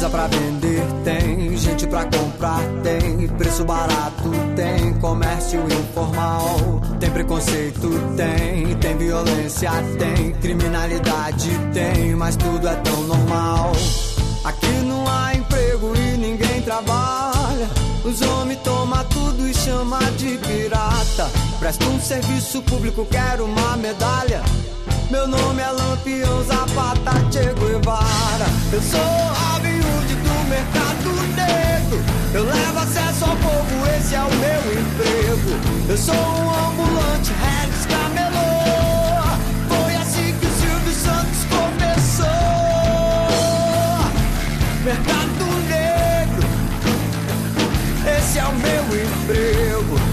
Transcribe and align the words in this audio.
coisa 0.00 0.08
pra 0.08 0.26
vender, 0.28 0.82
tem 1.04 1.56
gente 1.58 1.86
pra 1.86 2.04
comprar, 2.04 2.62
tem 2.82 3.28
preço 3.36 3.64
barato, 3.66 4.30
tem 4.56 4.94
comércio 4.94 5.60
informal, 5.66 6.80
tem 6.98 7.10
preconceito, 7.10 7.90
tem, 8.16 8.74
tem 8.76 8.96
violência, 8.96 9.70
tem 9.98 10.32
criminalidade, 10.32 11.50
tem, 11.74 12.14
mas 12.14 12.34
tudo 12.36 12.66
é 12.66 12.74
tão 12.76 13.02
normal. 13.02 13.72
Aqui 14.42 14.72
não 14.86 15.06
há 15.06 15.34
emprego 15.34 15.92
e 15.94 16.16
ninguém 16.16 16.62
trabalha. 16.62 17.68
Os 18.02 18.22
homens 18.22 18.60
tomam 18.64 19.04
tudo 19.04 19.46
e 19.46 19.52
chama 19.52 19.98
de 20.12 20.38
pirata. 20.38 21.30
Presta 21.58 21.84
um 21.84 22.00
serviço 22.00 22.62
público, 22.62 23.04
quero 23.04 23.44
uma 23.44 23.76
medalha. 23.76 24.42
Meu 25.10 25.26
nome 25.26 25.60
é 25.60 25.70
Lampião 25.72 26.44
Zapata 26.44 27.10
Che 27.32 27.52
Guevara. 27.54 28.46
Eu 28.72 28.80
sou 28.80 29.00
Hood 29.00 30.14
do 30.14 30.48
mercado 30.48 31.10
negro. 31.34 32.00
Eu 32.32 32.44
levo 32.44 32.78
acesso 32.78 33.24
ao 33.24 33.36
povo, 33.36 33.86
esse 33.98 34.14
é 34.14 34.20
o 34.20 34.30
meu 34.30 34.72
emprego. 34.80 35.58
Eu 35.88 35.96
sou 35.98 36.14
um 36.14 36.68
ambulante, 36.68 37.32
Regis 37.32 37.86
Camelô. 37.86 38.50
Foi 39.68 39.96
assim 39.96 40.32
que 40.38 40.46
o 40.46 40.50
Silvio 40.60 40.94
Santos 40.94 41.44
começou. 41.50 42.28
Mercado 44.84 45.44
negro, 45.68 46.46
esse 48.16 48.38
é 48.38 48.44
o 48.44 48.52
meu 48.52 48.84
emprego. 49.04 50.09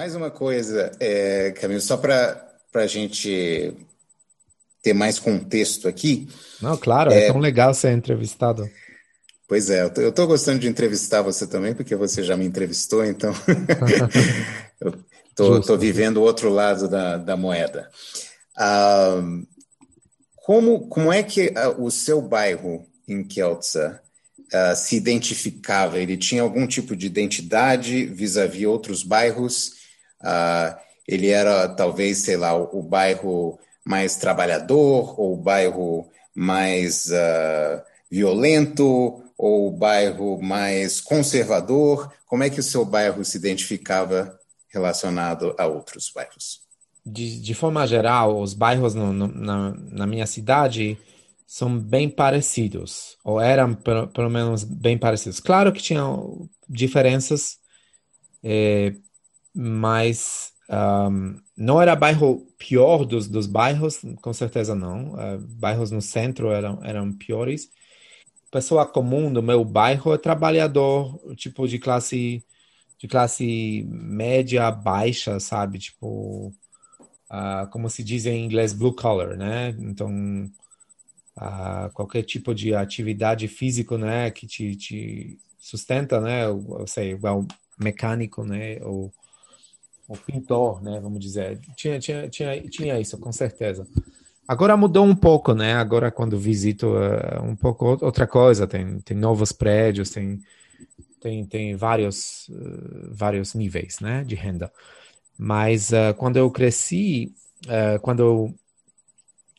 Mais 0.00 0.14
uma 0.14 0.30
coisa, 0.30 0.90
é, 0.98 1.50
Camilo, 1.50 1.82
só 1.82 1.94
para 1.94 2.42
a 2.72 2.86
gente 2.86 3.74
ter 4.82 4.94
mais 4.94 5.18
contexto 5.18 5.86
aqui. 5.86 6.26
Não, 6.62 6.74
claro, 6.74 7.12
é, 7.12 7.26
tão 7.26 7.38
legal 7.38 7.74
ser 7.74 7.92
entrevistado. 7.92 8.66
Pois 9.46 9.68
é, 9.68 9.82
eu 9.82 9.90
tô, 9.90 10.00
eu 10.00 10.10
tô 10.10 10.26
gostando 10.26 10.58
de 10.58 10.66
entrevistar 10.66 11.20
você 11.20 11.46
também, 11.46 11.74
porque 11.74 11.94
você 11.94 12.22
já 12.22 12.34
me 12.34 12.46
entrevistou, 12.46 13.04
então 13.04 13.30
eu 14.80 14.92
tô, 15.36 15.56
Justo. 15.56 15.66
tô 15.66 15.76
vivendo 15.76 16.16
o 16.16 16.22
outro 16.22 16.48
lado 16.48 16.88
da, 16.88 17.18
da 17.18 17.36
moeda. 17.36 17.90
Ah, 18.56 19.20
como, 20.46 20.88
como 20.88 21.12
é 21.12 21.22
que 21.22 21.52
ah, 21.54 21.74
o 21.76 21.90
seu 21.90 22.22
bairro 22.22 22.86
em 23.06 23.22
Kielce 23.22 23.78
ah, 24.50 24.74
se 24.74 24.96
identificava? 24.96 25.98
Ele 25.98 26.16
tinha 26.16 26.40
algum 26.40 26.66
tipo 26.66 26.96
de 26.96 27.04
identidade 27.04 28.06
vis-à-vis 28.06 28.66
outros 28.66 29.02
bairros? 29.02 29.78
Ah, 30.22 30.78
ele 31.06 31.28
era 31.28 31.68
talvez, 31.68 32.18
sei 32.18 32.36
lá, 32.36 32.54
o, 32.54 32.78
o 32.78 32.82
bairro 32.82 33.58
mais 33.84 34.16
trabalhador 34.16 35.18
ou 35.18 35.34
o 35.34 35.36
bairro 35.36 36.08
mais 36.34 37.10
ah, 37.12 37.84
violento 38.10 39.22
ou 39.36 39.68
o 39.68 39.70
bairro 39.70 40.40
mais 40.42 41.00
conservador? 41.00 42.12
Como 42.26 42.44
é 42.44 42.50
que 42.50 42.60
o 42.60 42.62
seu 42.62 42.84
bairro 42.84 43.24
se 43.24 43.38
identificava 43.38 44.38
relacionado 44.68 45.54
a 45.58 45.66
outros 45.66 46.10
bairros? 46.14 46.60
De, 47.04 47.40
de 47.40 47.54
forma 47.54 47.86
geral, 47.86 48.40
os 48.40 48.52
bairros 48.52 48.94
no, 48.94 49.12
no, 49.12 49.26
na, 49.28 49.74
na 49.74 50.06
minha 50.06 50.26
cidade 50.26 50.98
são 51.46 51.76
bem 51.76 52.08
parecidos, 52.08 53.16
ou 53.24 53.40
eram 53.40 53.74
pelo, 53.74 54.06
pelo 54.06 54.30
menos 54.30 54.62
bem 54.62 54.96
parecidos. 54.96 55.40
Claro 55.40 55.72
que 55.72 55.82
tinham 55.82 56.48
diferenças, 56.68 57.58
eh, 58.44 58.94
mas 59.54 60.52
um, 60.70 61.40
não 61.56 61.80
era 61.82 61.96
bairro 61.96 62.46
pior 62.58 63.04
dos, 63.04 63.28
dos 63.28 63.46
bairros, 63.46 64.00
com 64.22 64.32
certeza 64.32 64.74
não. 64.74 65.14
Uh, 65.14 65.38
bairros 65.38 65.90
no 65.90 66.00
centro 66.00 66.50
eram, 66.50 66.84
eram 66.84 67.12
piores. 67.12 67.70
Pessoa 68.50 68.86
comum 68.86 69.32
do 69.32 69.42
meu 69.42 69.64
bairro 69.64 70.12
é 70.14 70.18
trabalhador, 70.18 71.18
tipo 71.36 71.66
de 71.68 71.78
classe 71.78 72.44
de 72.98 73.08
classe 73.08 73.82
média 73.88 74.70
baixa, 74.70 75.40
sabe? 75.40 75.78
Tipo, 75.78 76.48
uh, 77.30 77.66
como 77.70 77.88
se 77.88 78.04
diz 78.04 78.26
em 78.26 78.44
inglês, 78.44 78.74
blue 78.74 78.94
collar, 78.94 79.36
né? 79.38 79.70
Então, 79.78 80.50
uh, 81.38 81.90
qualquer 81.94 82.22
tipo 82.24 82.54
de 82.54 82.74
atividade 82.74 83.48
física, 83.48 83.96
né, 83.96 84.30
que 84.30 84.46
te, 84.46 84.76
te 84.76 85.38
sustenta, 85.58 86.20
né? 86.20 86.44
Eu, 86.44 86.76
eu 86.80 86.86
sei, 86.86 87.12
igual 87.12 87.46
mecânico, 87.78 88.44
né? 88.44 88.78
Ou, 88.82 89.10
ou 90.10 90.16
pintor, 90.16 90.82
né? 90.82 90.98
Vamos 91.00 91.20
dizer. 91.20 91.60
Tinha, 91.76 92.00
tinha, 92.00 92.28
tinha, 92.28 92.60
tinha 92.62 93.00
isso, 93.00 93.16
com 93.16 93.30
certeza. 93.30 93.86
Agora 94.46 94.76
mudou 94.76 95.06
um 95.06 95.14
pouco, 95.14 95.54
né? 95.54 95.74
Agora 95.74 96.10
quando 96.10 96.36
visito 96.36 96.88
uh, 96.88 97.44
um 97.44 97.54
pouco 97.54 97.96
outra 98.04 98.26
coisa, 98.26 98.66
tem, 98.66 98.98
tem 99.00 99.16
novos 99.16 99.52
prédios, 99.52 100.10
tem 100.10 100.42
tem, 101.20 101.44
tem 101.44 101.76
vários, 101.76 102.48
uh, 102.48 103.10
vários 103.12 103.54
níveis 103.54 104.00
né, 104.00 104.24
de 104.24 104.34
renda. 104.34 104.72
Mas 105.38 105.90
uh, 105.90 106.14
quando 106.16 106.38
eu 106.38 106.50
cresci, 106.50 107.32
quando 108.00 108.20
eu, 108.20 108.54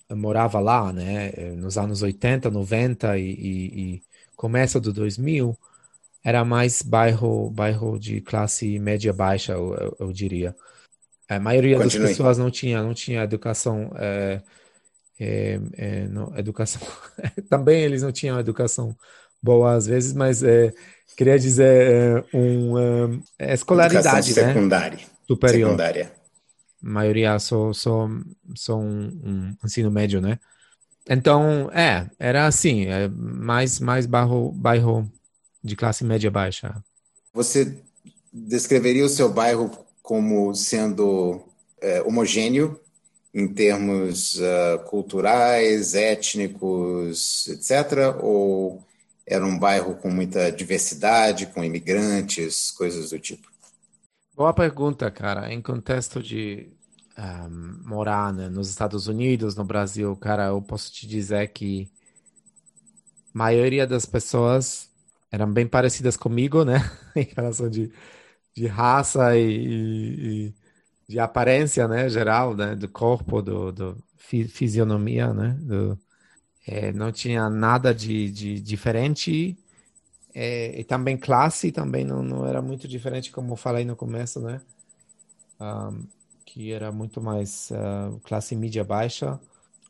eu 0.09 0.17
morava 0.17 0.59
lá, 0.59 0.91
né, 0.91 1.31
nos 1.55 1.77
anos 1.77 2.01
80, 2.01 2.49
90 2.49 3.17
e, 3.19 3.21
e, 3.21 3.81
e 3.95 4.03
começo 4.35 4.81
do 4.81 4.91
2000, 4.91 5.55
era 6.23 6.45
mais 6.45 6.81
bairro, 6.81 7.49
bairro 7.49 7.99
de 7.99 8.21
classe 8.21 8.77
média 8.79 9.11
baixa, 9.11 9.53
eu, 9.53 9.95
eu, 9.99 10.13
diria. 10.13 10.55
A 11.27 11.39
maioria 11.39 11.77
Continue. 11.77 12.07
das 12.07 12.11
pessoas 12.11 12.37
não 12.37 12.51
tinha, 12.51 12.83
não 12.83 12.93
tinha 12.93 13.23
educação. 13.23 13.91
É, 13.95 14.41
é, 15.19 15.59
é, 15.73 16.07
não, 16.07 16.37
educação. 16.37 16.81
Também 17.49 17.81
eles 17.81 18.03
não 18.03 18.11
tinham 18.11 18.39
educação 18.39 18.95
boa 19.41 19.73
às 19.73 19.87
vezes, 19.87 20.13
mas 20.13 20.43
é, 20.43 20.71
queria 21.17 21.39
dizer 21.39 21.91
é, 21.91 22.37
um, 22.37 23.19
é, 23.39 23.53
escolaridade, 23.53 24.31
Educação 24.31 24.43
né? 24.43 24.53
secundária. 24.53 24.99
Superior. 25.27 25.69
Secundária. 25.69 26.11
A 26.83 26.89
maioria 26.89 27.39
só, 27.39 27.73
só, 27.73 28.07
só 28.55 28.77
um, 28.77 29.21
um 29.23 29.55
ensino 29.65 29.89
médio, 29.89 30.21
né? 30.21 30.39
Então, 31.09 31.69
é, 31.71 32.07
era 32.19 32.45
assim, 32.45 32.85
é, 32.85 33.07
mais, 33.07 33.79
mais 33.79 34.05
bairro, 34.05 34.51
bairro 34.51 35.11
de 35.63 35.75
classe 35.75 36.03
média 36.03 36.31
baixa. 36.31 36.83
Você 37.33 37.77
descreveria 38.31 39.05
o 39.05 39.09
seu 39.09 39.31
bairro 39.31 39.71
como 40.01 40.53
sendo 40.55 41.41
é, 41.81 42.01
homogêneo 42.01 42.79
em 43.33 43.47
termos 43.47 44.35
uh, 44.39 44.79
culturais, 44.87 45.95
étnicos, 45.95 47.47
etc., 47.47 48.15
ou 48.21 48.83
era 49.25 49.45
um 49.45 49.57
bairro 49.57 49.95
com 49.95 50.09
muita 50.09 50.51
diversidade, 50.51 51.45
com 51.47 51.63
imigrantes, 51.63 52.71
coisas 52.71 53.11
do 53.11 53.19
tipo? 53.19 53.49
Boa 54.35 54.53
pergunta, 54.53 55.09
cara. 55.09 55.53
Em 55.53 55.61
contexto 55.61 56.21
de 56.21 56.67
um, 57.17 57.79
morar 57.85 58.33
né, 58.33 58.49
nos 58.49 58.69
Estados 58.69 59.07
Unidos, 59.07 59.55
no 59.55 59.63
Brasil, 59.63 60.13
cara, 60.17 60.47
eu 60.47 60.61
posso 60.61 60.91
te 60.91 61.07
dizer 61.07 61.47
que 61.49 61.89
a 63.33 63.37
maioria 63.37 63.87
das 63.87 64.05
pessoas 64.05 64.90
eram 65.31 65.51
bem 65.51 65.67
parecidas 65.67 66.17
comigo, 66.17 66.65
né? 66.65 66.79
em 67.15 67.27
relação 67.35 67.69
de, 67.69 67.91
de 68.55 68.67
raça 68.67 69.37
e, 69.37 69.43
e, 69.43 70.47
e, 70.47 70.53
de 71.07 71.19
aparência, 71.19 71.87
né? 71.87 72.09
Geral, 72.09 72.55
né? 72.55 72.75
Do 72.75 72.89
corpo, 72.89 73.41
do, 73.41 73.71
do 73.71 73.97
fisionomia, 74.17 75.33
né? 75.33 75.57
Do, 75.61 75.97
é, 76.67 76.91
não 76.91 77.11
tinha 77.11 77.49
nada 77.49 77.93
de, 77.93 78.29
de 78.29 78.59
diferente 78.59 79.57
é, 80.33 80.79
e 80.79 80.83
também 80.83 81.17
classe 81.17 81.71
também 81.71 82.05
não, 82.05 82.23
não 82.23 82.47
era 82.47 82.61
muito 82.61 82.87
diferente 82.87 83.31
como 83.31 83.55
falei 83.55 83.83
no 83.83 83.95
começo 83.95 84.39
né 84.39 84.61
um, 85.59 86.05
que 86.45 86.71
era 86.71 86.91
muito 86.91 87.21
mais 87.21 87.71
uh, 87.71 88.19
classe 88.21 88.55
mídia 88.55 88.83
baixa 88.83 89.39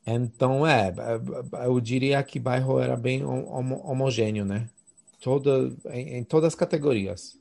então 0.05 0.65
é 0.65 0.93
eu 1.65 1.79
diria 1.79 2.23
que 2.23 2.39
bairro 2.39 2.79
era 2.79 2.95
bem 2.95 3.23
hom 3.23 3.73
homogêneo 3.83 4.45
né 4.45 4.67
toda 5.21 5.71
em, 5.91 6.17
em 6.17 6.23
todas 6.23 6.49
as 6.49 6.55
categorias 6.55 7.37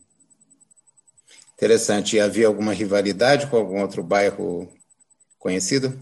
interessante 1.55 2.17
e 2.17 2.21
havia 2.21 2.47
alguma 2.47 2.73
rivalidade 2.73 3.49
com 3.49 3.57
algum 3.57 3.81
outro 3.81 4.03
bairro 4.03 4.69
conhecido 5.39 5.99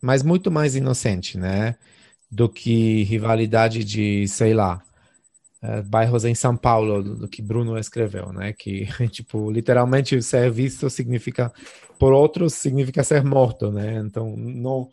mas 0.00 0.22
muito 0.22 0.50
mais 0.50 0.74
inocente 0.74 1.36
né 1.36 1.76
do 2.30 2.48
que 2.48 3.04
rivalidade 3.04 3.84
de, 3.84 4.26
sei 4.28 4.52
lá, 4.52 4.82
uh, 5.62 5.82
bairros 5.84 6.24
em 6.24 6.34
São 6.34 6.56
Paulo 6.56 7.02
do, 7.02 7.16
do, 7.16 7.28
que 7.28 7.40
Bruno 7.40 7.78
escreveu, 7.78 8.32
né? 8.32 8.52
Que 8.52 8.86
tipo 9.10 9.50
literalmente 9.50 10.20
ser 10.22 10.50
visto 10.50 10.90
significa 10.90 11.52
por 11.98 12.12
outros 12.12 12.54
significa 12.54 13.04
ser 13.04 13.24
morto, 13.24 13.70
né? 13.70 13.96
Então 13.98 14.36
não 14.36 14.88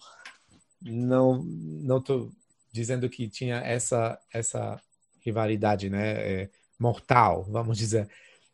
não 0.82 1.44
não 1.44 2.02
tô 2.02 2.32
dizendo 2.72 3.10
que 3.10 3.28
tinha 3.30 3.58
essa 3.58 4.20
essa 4.32 4.80
rivalidade, 5.24 5.90
né? 5.90 6.44
É, 6.44 6.50
mortal, 6.80 7.44
vamos 7.50 7.78
dizer. 7.78 8.10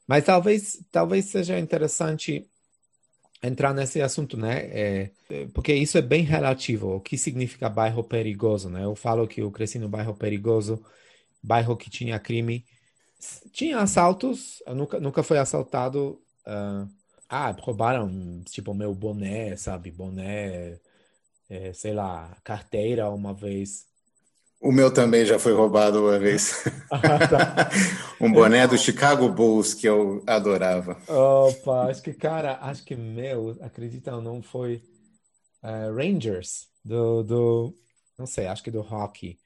Mas 0.07 0.23
talvez 0.25 0.83
talvez 0.91 1.25
seja 1.25 1.59
interessante 1.59 2.49
entrar 3.41 3.73
nesse 3.73 4.01
assunto, 4.01 4.37
né? 4.37 4.65
É, 4.71 5.11
porque 5.53 5.73
isso 5.73 5.97
é 5.97 6.01
bem 6.01 6.23
relativo. 6.23 6.95
O 6.95 7.01
que 7.01 7.17
significa 7.17 7.69
bairro 7.69 8.03
perigoso, 8.03 8.69
né? 8.69 8.83
Eu 8.85 8.95
falo 8.95 9.27
que 9.27 9.41
eu 9.41 9.51
cresci 9.51 9.79
no 9.79 9.89
bairro 9.89 10.15
perigoso, 10.15 10.83
bairro 11.41 11.77
que 11.77 11.89
tinha 11.89 12.19
crime, 12.19 12.65
tinha 13.51 13.79
assaltos. 13.79 14.61
Eu 14.65 14.75
nunca 14.75 14.99
nunca 14.99 15.23
foi 15.23 15.37
assaltado. 15.39 16.21
Uh, 16.45 16.89
ah, 17.29 17.51
roubaram 17.51 18.43
tipo 18.45 18.73
meu 18.73 18.93
boné, 18.95 19.55
sabe? 19.55 19.91
Boné, 19.91 20.79
é, 21.49 21.73
sei 21.73 21.93
lá, 21.93 22.37
carteira 22.43 23.09
uma 23.09 23.33
vez. 23.33 23.88
O 24.61 24.71
meu 24.71 24.93
também 24.93 25.25
já 25.25 25.39
foi 25.39 25.53
roubado 25.53 26.03
uma 26.03 26.19
vez. 26.19 26.63
Ah, 26.91 27.27
tá. 27.27 27.69
um 28.19 28.31
boné 28.31 28.67
do 28.67 28.75
Chicago 28.75 29.29
Bulls 29.29 29.75
que 29.75 29.87
eu 29.87 30.23
adorava. 30.25 30.97
Opa, 31.07 31.87
acho 31.87 32.01
que, 32.01 32.13
cara, 32.13 32.57
acho 32.61 32.83
que 32.83 32.95
meu, 32.95 33.55
acredita 33.61 34.15
ou 34.15 34.21
não, 34.21 34.41
foi 34.41 34.81
uh, 35.63 35.95
Rangers, 35.95 36.67
do, 36.83 37.23
do, 37.23 37.73
não 38.17 38.25
sei, 38.25 38.47
acho 38.47 38.63
que 38.63 38.71
do 38.71 38.81
hockey. 38.81 39.37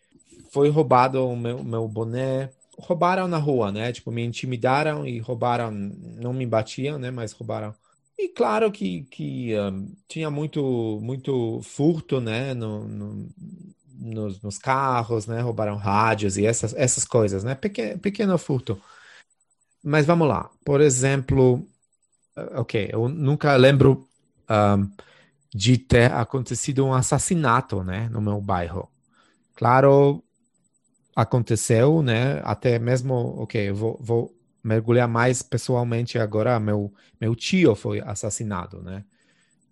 Foi 0.51 0.69
roubado 0.69 1.27
o 1.27 1.35
meu, 1.35 1.63
meu 1.63 1.87
boné. 1.87 2.49
Roubaram 2.77 3.27
na 3.27 3.37
rua, 3.37 3.71
né? 3.71 3.91
Tipo, 3.91 4.09
me 4.09 4.23
intimidaram 4.23 5.05
e 5.05 5.19
roubaram, 5.19 5.69
não 5.69 6.33
me 6.33 6.45
batiam, 6.45 6.97
né? 6.97 7.11
Mas 7.11 7.33
roubaram. 7.33 7.75
E 8.17 8.29
claro 8.29 8.71
que, 8.71 9.03
que 9.03 9.53
um, 9.59 9.91
ah, 9.91 9.95
tinha 10.07 10.31
muito, 10.31 10.99
muito 11.01 11.59
furto, 11.61 12.21
né? 12.21 12.53
No, 12.53 12.87
no 12.87 13.29
nos, 13.93 14.41
nos, 14.41 14.57
carros, 14.57 15.27
né? 15.27 15.41
Roubaram 15.41 15.75
rádios 15.77 16.37
e 16.37 16.45
essas, 16.45 16.73
essas 16.73 17.05
coisas, 17.05 17.43
né? 17.43 17.55
Pequeno, 17.55 17.99
pequeno 17.99 18.37
furto. 18.37 18.81
Mas 19.83 20.05
vamos 20.05 20.27
lá. 20.27 20.49
Por 20.65 20.81
exemplo, 20.81 21.67
eh, 22.35 22.59
ok, 22.59 22.89
eu 22.91 23.09
nunca 23.09 23.55
lembro 23.55 24.07
um, 24.49 24.89
de 25.53 25.77
ter 25.77 26.11
acontecido 26.11 26.85
um 26.85 26.93
assassinato, 26.93 27.83
né? 27.83 28.09
No 28.09 28.21
meu 28.21 28.41
bairro. 28.41 28.89
Claro, 29.55 30.23
aconteceu, 31.15 32.01
né? 32.01 32.41
Até 32.43 32.79
mesmo, 32.79 33.13
ok, 33.41 33.69
eu 33.69 33.75
vou, 33.75 33.99
vou 34.01 34.35
mergulhar 34.63 35.07
mais 35.07 35.41
pessoalmente 35.41 36.17
agora. 36.17 36.59
Meu, 36.59 36.93
meu 37.19 37.35
tio 37.35 37.75
foi 37.75 37.99
assassinado, 38.01 38.81
né? 38.81 39.03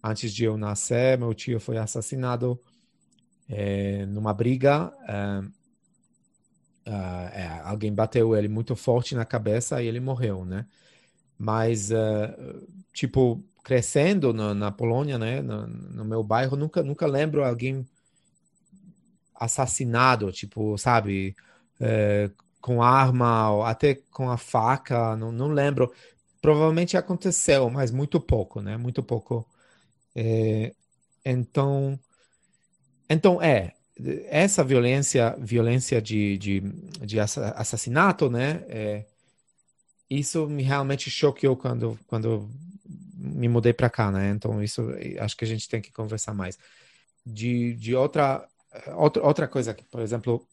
Antes 0.03 0.33
de 0.33 0.45
eu 0.45 0.57
nascer, 0.57 1.17
meu 1.17 1.33
tio 1.33 1.59
foi 1.59 1.77
assassinado 1.77 2.59
é, 3.51 4.05
numa 4.05 4.33
briga, 4.33 4.93
é, 6.85 6.91
é, 7.41 7.61
alguém 7.65 7.93
bateu 7.93 8.35
ele 8.35 8.47
muito 8.47 8.75
forte 8.75 9.13
na 9.13 9.25
cabeça 9.25 9.81
e 9.83 9.87
ele 9.87 9.99
morreu, 9.99 10.45
né? 10.45 10.65
Mas, 11.37 11.91
é, 11.91 12.35
tipo, 12.93 13.43
crescendo 13.63 14.33
na, 14.33 14.53
na 14.53 14.71
Polônia, 14.71 15.17
né, 15.17 15.41
no, 15.41 15.67
no, 15.67 16.05
meu 16.05 16.23
bairro, 16.23 16.55
nunca, 16.55 16.81
nunca 16.83 17.05
lembro 17.05 17.43
alguém 17.43 17.85
assassinado, 19.35 20.31
tipo, 20.31 20.77
sabe, 20.77 21.35
é, 21.79 22.31
com 22.61 22.81
arma, 22.81 23.51
ou 23.51 23.63
até 23.63 23.95
com 24.11 24.29
a 24.29 24.37
faca, 24.37 25.15
não, 25.17 25.31
não 25.31 25.47
lembro. 25.49 25.91
Provavelmente 26.41 26.97
aconteceu, 26.97 27.69
mas 27.69 27.91
muito 27.91 28.19
pouco, 28.19 28.61
né? 28.61 28.77
Muito 28.77 29.03
pouco. 29.03 29.47
É, 30.15 30.73
então, 31.25 31.99
então, 33.13 33.41
é, 33.41 33.73
essa 34.29 34.63
violência, 34.63 35.35
violência 35.39 36.01
de, 36.01 36.37
de, 36.37 36.59
de 37.05 37.19
assassinato, 37.19 38.29
né? 38.29 38.63
É, 38.67 39.05
isso 40.09 40.47
me 40.47 40.63
realmente 40.63 41.09
choqueou 41.09 41.55
quando, 41.55 41.97
quando 42.07 42.49
me 43.15 43.47
mudei 43.47 43.73
para 43.73 43.89
cá, 43.89 44.11
né? 44.11 44.31
Então, 44.31 44.61
isso 44.63 44.89
acho 45.19 45.37
que 45.37 45.45
a 45.45 45.47
gente 45.47 45.69
tem 45.69 45.81
que 45.81 45.91
conversar 45.91 46.33
mais. 46.33 46.57
De, 47.25 47.75
de 47.75 47.95
outra, 47.95 48.47
outra, 48.95 49.23
outra 49.23 49.47
coisa, 49.47 49.73
que, 49.73 49.83
por 49.85 50.01
exemplo, 50.01 50.45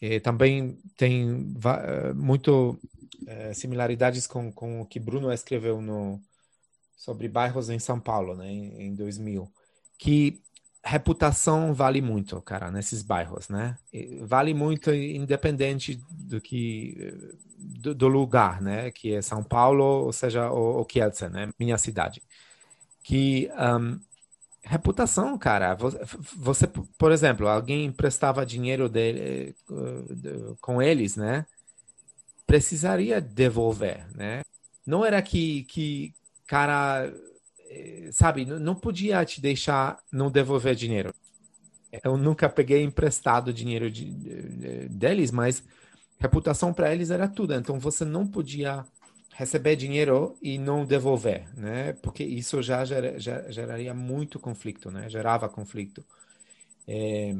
eh, 0.00 0.20
também 0.20 0.78
tem 0.96 1.52
eh, 1.64 2.12
muito 2.14 2.78
eh, 3.26 3.52
similaridades 3.52 4.26
com, 4.26 4.52
com 4.52 4.80
o 4.80 4.86
que 4.86 5.00
Bruno 5.00 5.32
escreveu 5.32 5.80
no, 5.82 6.20
sobre 6.96 7.28
bairros 7.28 7.68
em 7.70 7.78
São 7.78 8.00
Paulo, 8.00 8.36
né? 8.36 8.48
Em, 8.50 8.88
em 8.88 8.94
2000. 8.94 9.52
Que 9.98 10.40
reputação 10.88 11.74
vale 11.74 12.00
muito, 12.00 12.40
cara, 12.40 12.70
nesses 12.70 13.02
bairros, 13.02 13.48
né? 13.48 13.76
Vale 14.22 14.54
muito 14.54 14.92
independente 14.92 16.00
do 16.10 16.40
que 16.40 17.14
do, 17.58 17.94
do 17.94 18.08
lugar, 18.08 18.62
né? 18.62 18.90
Que 18.90 19.14
é 19.14 19.22
São 19.22 19.42
Paulo, 19.44 19.84
ou 19.84 20.12
seja, 20.12 20.50
o, 20.50 20.80
o 20.80 20.84
Kielce, 20.86 21.28
né? 21.28 21.50
Minha 21.58 21.76
cidade. 21.76 22.22
Que 23.02 23.50
um, 23.80 24.00
reputação, 24.62 25.36
cara. 25.36 25.76
Você, 26.36 26.66
por 26.66 27.12
exemplo, 27.12 27.46
alguém 27.48 27.84
emprestava 27.84 28.46
dinheiro 28.46 28.88
dele 28.88 29.54
com 30.60 30.80
eles, 30.80 31.16
né? 31.16 31.44
Precisaria 32.46 33.20
devolver, 33.20 34.06
né? 34.14 34.40
Não 34.86 35.04
era 35.04 35.20
que 35.20 35.64
que 35.64 36.14
cara 36.46 37.12
sabe, 38.12 38.44
não 38.44 38.74
podia 38.74 39.24
te 39.24 39.40
deixar 39.40 39.98
não 40.12 40.30
devolver 40.30 40.74
dinheiro. 40.74 41.14
Eu 42.04 42.16
nunca 42.16 42.48
peguei 42.48 42.82
emprestado 42.82 43.52
dinheiro 43.52 43.90
de, 43.90 44.10
de, 44.10 44.88
deles, 44.88 45.30
mas 45.30 45.62
reputação 46.18 46.72
para 46.72 46.92
eles 46.92 47.10
era 47.10 47.28
tudo. 47.28 47.54
Então 47.54 47.78
você 47.78 48.04
não 48.04 48.26
podia 48.26 48.84
receber 49.34 49.76
dinheiro 49.76 50.36
e 50.42 50.58
não 50.58 50.84
devolver, 50.84 51.48
né? 51.56 51.92
Porque 51.94 52.24
isso 52.24 52.60
já, 52.62 52.84
ger, 52.84 53.20
geraria 53.20 53.94
muito 53.94 54.38
conflito, 54.38 54.90
né? 54.90 55.08
Gerava 55.08 55.48
conflito. 55.48 56.04
É, 56.86 57.32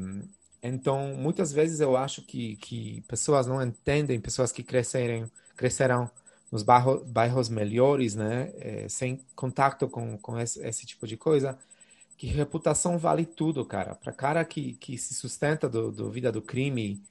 então, 0.63 1.15
muitas 1.15 1.51
vezes 1.51 1.79
eu 1.79 1.95
acho 1.97 2.21
que, 2.21 2.55
que 2.57 3.01
pessoas 3.07 3.47
não 3.47 3.61
entendem, 3.61 4.19
pessoas 4.19 4.51
que 4.51 4.63
crescerem, 4.63 5.29
crescerão 5.55 6.09
nos 6.51 6.63
bairro, 6.63 7.03
bairros 7.05 7.49
melhores, 7.49 8.15
né, 8.15 8.51
é, 8.59 8.89
sem 8.89 9.19
contato 9.35 9.87
com, 9.87 10.17
com 10.17 10.39
esse, 10.39 10.65
esse, 10.65 10.85
tipo 10.85 11.05
de 11.07 11.15
coisa, 11.15 11.57
que 12.17 12.27
reputação 12.27 12.97
vale 12.97 13.25
tudo, 13.25 13.63
cara. 13.65 13.95
Para 13.95 14.11
cara 14.11 14.45
que, 14.45 14.73
que 14.73 14.97
se 14.97 15.13
sustenta 15.13 15.69
do, 15.69 15.91
do 15.91 16.09
vida 16.09 16.31
do 16.31 16.41
crime, 16.41 17.01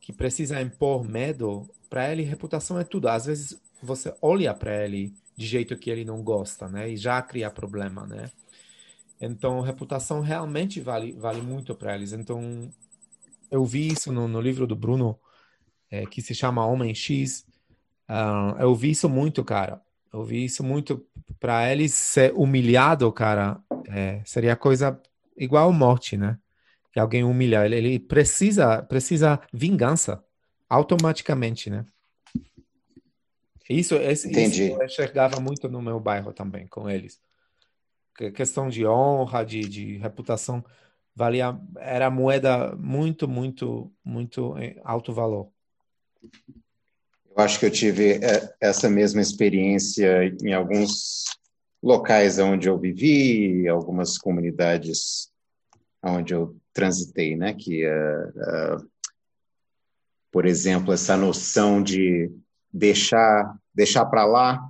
que 0.00 0.12
precisa 0.12 0.60
impor 0.62 1.04
medo, 1.04 1.68
para 1.90 2.10
ele 2.12 2.22
reputação 2.22 2.78
é 2.78 2.84
tudo. 2.84 3.08
Às 3.08 3.26
vezes 3.26 3.60
você 3.82 4.14
olha 4.22 4.54
para 4.54 4.84
ele 4.84 5.12
de 5.36 5.46
jeito 5.46 5.76
que 5.76 5.90
ele 5.90 6.04
não 6.04 6.22
gosta, 6.22 6.68
né, 6.68 6.90
e 6.90 6.96
já 6.96 7.20
cria 7.22 7.50
problema, 7.50 8.06
né. 8.06 8.30
Então 9.20 9.60
reputação 9.60 10.20
realmente 10.20 10.80
vale 10.80 11.12
vale 11.12 11.40
muito 11.42 11.74
para 11.74 11.94
eles. 11.94 12.12
Então 12.12 12.70
eu 13.50 13.64
vi 13.64 13.88
isso 13.88 14.12
no, 14.12 14.28
no 14.28 14.40
livro 14.40 14.66
do 14.66 14.76
Bruno, 14.76 15.18
é, 15.90 16.06
que 16.06 16.20
se 16.22 16.34
chama 16.34 16.66
Homem 16.66 16.94
X 16.94 17.46
Uh, 18.08 18.60
eu 18.60 18.74
vi 18.74 18.90
isso 18.90 19.08
muito, 19.08 19.44
cara. 19.44 19.80
Eu 20.12 20.24
vi 20.24 20.44
isso 20.44 20.64
muito. 20.64 21.04
Para 21.38 21.70
eles 21.70 21.92
ser 21.92 22.32
humilhado, 22.34 23.10
cara, 23.12 23.60
é, 23.88 24.22
seria 24.24 24.56
coisa 24.56 25.00
igual 25.36 25.72
morte, 25.72 26.16
né? 26.16 26.38
Que 26.92 26.98
alguém 26.98 27.24
humilha 27.24 27.66
ele, 27.66 27.76
ele 27.76 27.98
precisa, 27.98 28.82
precisa 28.82 29.40
vingança 29.52 30.24
automaticamente, 30.68 31.68
né? 31.68 31.84
Isso, 33.68 33.96
esse, 33.96 34.30
isso 34.30 34.62
eu 34.62 34.84
enxergava 34.84 35.40
muito 35.40 35.68
no 35.68 35.82
meu 35.82 35.98
bairro 35.98 36.32
também 36.32 36.66
com 36.68 36.88
eles. 36.88 37.20
Que 38.16 38.30
questão 38.30 38.68
de 38.68 38.86
honra, 38.86 39.44
de, 39.44 39.60
de 39.60 39.96
reputação, 39.98 40.64
valia, 41.14 41.58
era 41.78 42.08
moeda 42.10 42.74
muito, 42.76 43.28
muito, 43.28 43.92
muito 44.04 44.54
alto 44.84 45.12
valor. 45.12 45.50
Eu 47.36 47.44
acho 47.44 47.60
que 47.60 47.66
eu 47.66 47.70
tive 47.70 48.12
é, 48.12 48.54
essa 48.60 48.88
mesma 48.88 49.20
experiência 49.20 50.24
em 50.42 50.54
alguns 50.54 51.24
locais 51.82 52.38
onde 52.38 52.68
eu 52.68 52.78
vivi, 52.78 53.68
algumas 53.68 54.16
comunidades 54.16 55.30
onde 56.02 56.32
eu 56.32 56.56
transitei, 56.72 57.36
né? 57.36 57.52
Que, 57.52 57.86
uh, 57.86 58.76
uh, 58.76 58.90
por 60.32 60.46
exemplo, 60.46 60.92
essa 60.92 61.16
noção 61.16 61.82
de 61.82 62.30
deixar 62.72 63.58
deixar 63.74 64.06
para 64.06 64.24
lá 64.24 64.66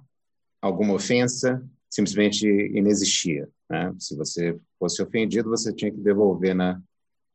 alguma 0.60 0.94
ofensa 0.94 1.64
simplesmente 1.88 2.46
inexistia. 2.46 3.48
Né? 3.70 3.94
Se 3.98 4.16
você 4.16 4.58
fosse 4.78 5.00
ofendido, 5.00 5.48
você 5.48 5.72
tinha 5.72 5.92
que 5.92 6.00
devolver 6.00 6.54
na, 6.54 6.82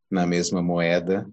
na 0.10 0.28
mesma 0.28 0.62
moeda. 0.62 1.26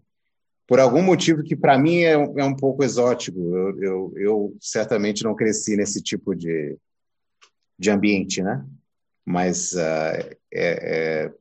Por 0.68 0.78
algum 0.78 1.02
motivo 1.02 1.42
que 1.42 1.56
para 1.56 1.78
mim 1.78 2.02
é, 2.02 2.12
é, 2.12 2.44
um 2.44 2.54
pouco 2.54 2.84
exótico. 2.84 3.40
Eu, 3.40 3.82
eu, 3.82 4.12
eu, 4.16 4.56
certamente 4.60 5.24
não 5.24 5.34
cresci 5.34 5.74
nesse 5.78 6.02
tipo 6.02 6.34
de, 6.36 6.76
de 7.78 7.90
ambiente, 7.90 8.42
né? 8.42 8.62
Mas 9.24 9.72
uh, 9.72 9.78
é, 9.78 10.36
é, 10.52 11.32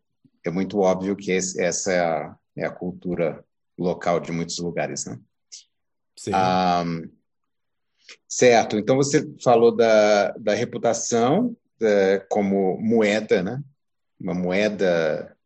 é, 0.45 0.49
muito 0.49 0.79
óbvio 0.79 1.15
que 1.15 1.31
esse, 1.31 1.61
essa 1.61 1.91
é 1.91 1.99
a, 1.99 2.35
é 2.55 2.65
a, 2.65 2.71
cultura 2.71 3.43
local 3.77 4.21
de 4.21 4.31
muitos 4.31 4.59
lugares, 4.59 5.05
né? 5.05 5.19
Sim. 6.15 6.31
Um, 6.33 7.09
certo. 8.29 8.77
Então 8.77 8.95
você 8.95 9.29
falou 9.43 9.75
da, 9.75 10.31
da 10.37 10.53
reputação 10.53 11.53
da, 11.77 11.89
é, 11.89 12.19
como 12.29 12.79
moeda, 12.79 13.43
né? 13.43 13.61
Uma 14.17 14.33
moeda 14.33 15.36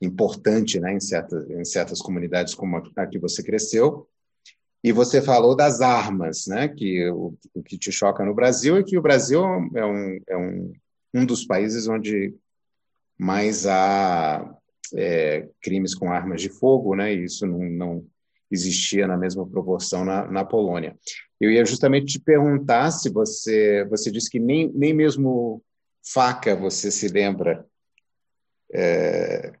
importante 0.00 0.78
né, 0.78 0.92
em, 0.92 1.00
certas, 1.00 1.48
em 1.50 1.64
certas 1.64 2.00
comunidades 2.00 2.54
como 2.54 2.76
a 2.76 3.06
que 3.06 3.18
você 3.18 3.42
cresceu. 3.42 4.08
E 4.84 4.92
você 4.92 5.20
falou 5.20 5.56
das 5.56 5.80
armas, 5.80 6.46
né? 6.46 6.68
Que 6.68 7.08
o, 7.10 7.36
o 7.54 7.62
que 7.62 7.76
te 7.76 7.90
choca 7.90 8.24
no 8.24 8.34
Brasil 8.34 8.76
é 8.76 8.84
que 8.84 8.96
o 8.96 9.02
Brasil 9.02 9.42
é 9.74 9.84
um, 9.84 10.20
é 10.28 10.36
um, 10.36 10.72
um 11.14 11.26
dos 11.26 11.44
países 11.44 11.88
onde 11.88 12.34
mais 13.18 13.66
há 13.66 14.54
é, 14.94 15.48
crimes 15.60 15.94
com 15.94 16.12
armas 16.12 16.40
de 16.40 16.50
fogo, 16.50 16.94
né? 16.94 17.12
E 17.12 17.24
isso 17.24 17.46
não, 17.46 17.58
não 17.58 18.06
existia 18.50 19.06
na 19.06 19.16
mesma 19.16 19.46
proporção 19.46 20.04
na, 20.04 20.30
na 20.30 20.44
Polônia. 20.44 20.96
Eu 21.40 21.50
ia 21.50 21.64
justamente 21.64 22.06
te 22.06 22.20
perguntar 22.20 22.90
se 22.90 23.10
você 23.10 23.84
você 23.90 24.10
disse 24.10 24.30
que 24.30 24.38
nem, 24.38 24.70
nem 24.72 24.94
mesmo 24.94 25.62
faca 26.04 26.54
você 26.54 26.90
se 26.90 27.08
lembra 27.08 27.66
é, 28.72 29.52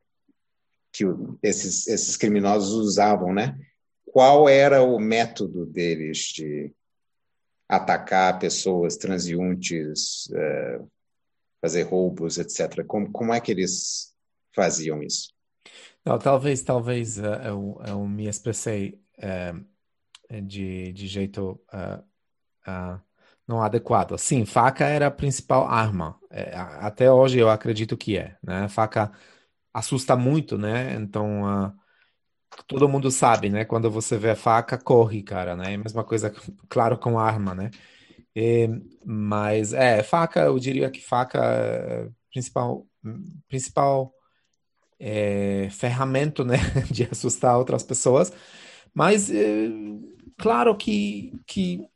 que 0.96 1.04
esses, 1.42 1.86
esses 1.86 2.16
criminosos 2.16 2.72
usavam, 2.72 3.32
né? 3.32 3.58
Qual 4.04 4.48
era 4.48 4.82
o 4.82 4.98
método 4.98 5.66
deles 5.66 6.18
de 6.34 6.72
atacar 7.68 8.38
pessoas 8.38 8.96
transeuntes, 8.96 10.30
é, 10.32 10.80
fazer 11.60 11.82
roubos, 11.82 12.38
etc. 12.38 12.84
Como, 12.86 13.10
como 13.10 13.34
é 13.34 13.40
que 13.40 13.50
eles 13.50 14.14
faziam 14.54 15.02
isso? 15.02 15.34
Não, 16.04 16.18
talvez, 16.18 16.62
talvez 16.62 17.18
eu, 17.18 17.80
eu 17.84 18.06
me 18.06 18.28
expressei 18.28 19.02
de, 20.44 20.92
de 20.92 21.06
jeito 21.08 21.60
não 23.46 23.62
adequado. 23.62 24.16
Sim, 24.18 24.44
faca 24.44 24.86
era 24.86 25.06
a 25.06 25.10
principal 25.10 25.66
arma. 25.66 26.18
É, 26.30 26.56
até 26.56 27.10
hoje 27.10 27.38
eu 27.38 27.48
acredito 27.48 27.96
que 27.96 28.16
é. 28.16 28.36
Né? 28.42 28.68
Faca 28.68 29.12
assusta 29.76 30.16
muito, 30.16 30.56
né? 30.56 30.94
Então, 30.94 31.42
uh, 31.44 31.72
todo 32.66 32.88
mundo 32.88 33.10
sabe, 33.10 33.50
né? 33.50 33.64
Quando 33.64 33.90
você 33.90 34.16
vê 34.16 34.34
faca, 34.34 34.78
corre, 34.78 35.22
cara, 35.22 35.54
né? 35.54 35.74
É 35.74 35.76
mesma 35.76 36.02
coisa, 36.02 36.30
claro, 36.68 36.96
com 36.98 37.18
arma, 37.18 37.54
né? 37.54 37.70
E, 38.34 38.68
mas, 39.04 39.74
é, 39.74 40.02
faca, 40.02 40.40
eu 40.40 40.58
diria 40.58 40.90
que 40.90 41.00
faca 41.00 41.38
é 41.42 42.08
principal, 42.30 42.86
principal 43.48 44.12
é, 44.98 45.68
ferramenta, 45.70 46.42
né? 46.42 46.56
De 46.90 47.04
assustar 47.04 47.58
outras 47.58 47.82
pessoas. 47.82 48.32
Mas, 48.94 49.30
é, 49.30 49.68
claro 50.38 50.74
que, 50.74 51.32
que 51.46 51.86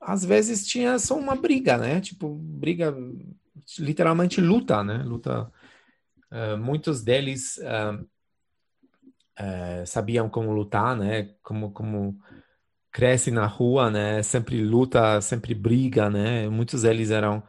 às 0.00 0.24
vezes 0.24 0.66
tinha 0.66 0.98
só 0.98 1.16
uma 1.16 1.36
briga, 1.36 1.78
né? 1.78 2.00
Tipo, 2.00 2.34
briga, 2.34 2.92
literalmente 3.78 4.40
luta, 4.40 4.82
né? 4.82 5.04
Luta 5.04 5.52
Uh, 6.30 6.56
muitos 6.56 7.02
deles 7.02 7.58
uh, 7.58 8.02
uh, 9.40 9.86
sabiam 9.86 10.28
como 10.28 10.52
lutar, 10.52 10.96
né? 10.96 11.34
Como 11.42 11.72
como 11.72 12.18
cresce 12.92 13.30
na 13.30 13.46
rua, 13.46 13.90
né? 13.90 14.22
Sempre 14.22 14.62
luta, 14.62 15.20
sempre 15.20 15.54
briga, 15.54 16.10
né? 16.10 16.48
Muitos 16.48 16.82
deles 16.82 17.10
eram 17.10 17.42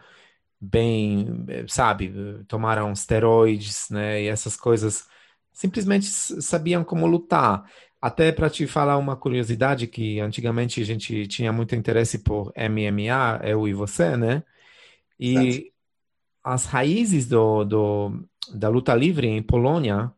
bem, 0.60 1.46
sabe, 1.68 2.14
tomaram 2.48 2.92
esteroides, 2.92 3.88
né? 3.90 4.22
E 4.24 4.28
essas 4.28 4.56
coisas 4.56 5.08
simplesmente 5.52 6.06
sabiam 6.08 6.84
como 6.84 7.08
lutar. 7.08 7.66
Até 8.00 8.32
para 8.32 8.50
te 8.50 8.66
falar 8.66 8.98
uma 8.98 9.16
curiosidade 9.16 9.88
que 9.88 10.20
antigamente 10.20 10.82
a 10.82 10.86
gente 10.86 11.28
tinha 11.28 11.52
muito 11.54 11.76
interesse 11.76 12.20
por 12.20 12.52
MMA, 12.56 13.42
eu 13.44 13.68
e 13.68 13.74
você, 13.74 14.18
né? 14.18 14.44
E 15.20 15.54
certo. 15.54 15.72
as 16.44 16.66
raízes 16.66 17.28
do, 17.28 17.64
do 17.64 18.28
da 18.54 18.70
luta 18.70 18.94
livre 18.96 19.28
em 19.28 19.42
Polônia 19.42 20.12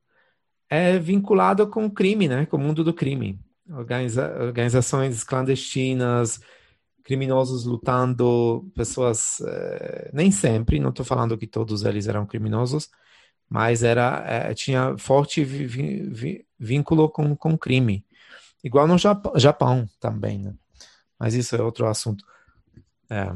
é 0.70 0.98
vinculado 0.98 1.68
com 1.68 1.86
o 1.86 1.92
crime, 1.92 2.28
né? 2.28 2.46
Com 2.46 2.58
o 2.58 2.60
mundo 2.60 2.84
do 2.84 2.94
crime. 2.94 3.40
Organiza 3.70 4.36
organizações 4.42 5.24
clandestinas, 5.24 6.42
criminosos 7.04 7.66
lutando, 7.66 8.72
pessoas 8.76 9.42
eh, 9.42 10.10
nem 10.14 10.32
sempre, 10.32 10.80
não 10.80 10.90
estou 10.90 11.06
falando 11.06 11.38
que 11.38 11.46
todos 11.46 11.84
eles 11.84 12.08
eram 12.08 12.26
criminosos, 12.26 12.90
mas 13.50 13.84
era 13.84 14.24
eh, 14.28 14.54
tinha 14.54 14.98
forte 14.98 15.44
vi, 15.44 15.68
vi, 16.10 16.48
vínculo 16.58 17.10
com 17.10 17.36
com 17.36 17.58
crime, 17.58 18.06
igual 18.64 18.88
no 18.88 18.98
Japão, 18.98 19.34
Japão 19.38 19.90
também, 20.00 20.40
né? 20.40 20.54
Mas 21.20 21.34
isso 21.34 21.56
é 21.56 21.62
outro 21.62 21.88
assunto. 21.88 22.26
É. 23.10 23.36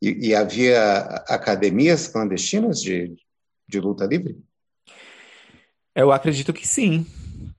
E, 0.00 0.28
e, 0.28 0.34
havia 0.34 1.02
academias 1.28 2.08
clandestinas 2.08 2.80
de, 2.80 3.14
de 3.70 3.80
luta 3.80 4.04
livre? 4.04 4.38
Eu 5.94 6.12
acredito 6.12 6.52
que 6.52 6.66
sim. 6.66 7.06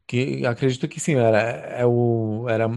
Que 0.07 0.45
acredito 0.45 0.87
que 0.87 0.99
sim. 0.99 1.15
Era, 1.15 1.81
eu 1.81 2.45
era 2.49 2.67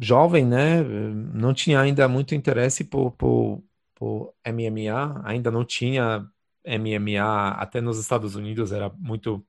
jovem, 0.00 0.46
né? 0.46 0.82
Não 0.82 1.52
tinha 1.54 1.80
ainda 1.80 2.08
muito 2.08 2.34
interesse 2.34 2.84
por, 2.84 3.12
por, 3.12 3.62
por 3.94 4.34
MMA. 4.46 5.22
Ainda 5.24 5.50
não 5.50 5.64
tinha 5.64 6.28
MMA. 6.66 7.50
Até 7.50 7.80
nos 7.80 7.98
Estados 7.98 8.34
Unidos 8.36 8.72
era 8.72 8.90
muito 8.98 9.44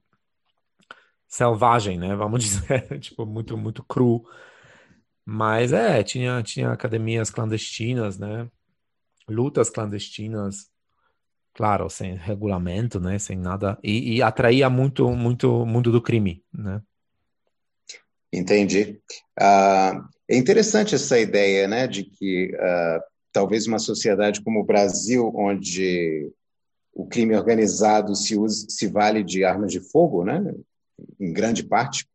selvagem, 1.28 1.98
né? 1.98 2.16
Vamos 2.16 2.44
dizer, 2.44 3.00
tipo 3.00 3.26
muito 3.26 3.58
muito 3.58 3.84
cru. 3.84 4.26
Mas 5.26 5.74
é, 5.74 6.04
tinha 6.04 6.42
tinha 6.44 6.72
academias 6.72 7.30
clandestinas, 7.30 8.18
né? 8.18 8.50
Lutas 9.30 9.70
clandestinas 9.70 10.72
claro, 11.58 11.90
sem 11.90 12.16
regulamento, 12.16 13.00
né, 13.00 13.18
sem 13.18 13.36
nada, 13.36 13.80
e, 13.84 14.18
e 14.18 14.22
atraía 14.22 14.70
muito, 14.70 15.10
muito 15.10 15.66
mundo 15.66 15.92
do 15.92 16.00
crime, 16.00 16.44
né? 16.54 16.80
Entendi. 18.32 19.02
Uh, 19.40 20.08
é 20.30 20.38
interessante 20.38 20.94
essa 20.94 21.20
ideia, 21.20 21.68
né, 21.68 21.88
de 21.88 22.04
que 22.04 22.54
uh, 22.54 23.02
talvez 23.32 23.66
uma 23.66 23.80
sociedade 23.80 24.44
como 24.44 24.60
o 24.60 24.64
Brasil, 24.64 25.34
onde 25.36 26.32
o 26.94 27.08
crime 27.08 27.36
organizado 27.36 28.16
se, 28.16 28.38
usa, 28.38 28.68
se 28.70 28.88
vale 28.88 29.24
de 29.24 29.44
armas 29.44 29.72
de 29.72 29.80
fogo, 29.80 30.24
né, 30.24 30.40
em 31.20 31.34
grande 31.34 31.64
parte, 31.64 32.08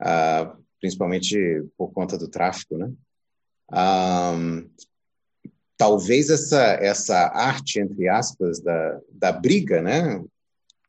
uh, 0.00 0.56
principalmente 0.80 1.36
por 1.76 1.92
conta 1.92 2.16
do 2.16 2.28
tráfico, 2.28 2.78
né, 2.78 2.90
talvez 5.78 6.28
essa, 6.28 6.74
essa 6.80 7.28
arte, 7.28 7.80
entre 7.80 8.08
aspas, 8.08 8.60
da, 8.60 9.00
da 9.10 9.32
briga, 9.32 9.80
né? 9.80 10.22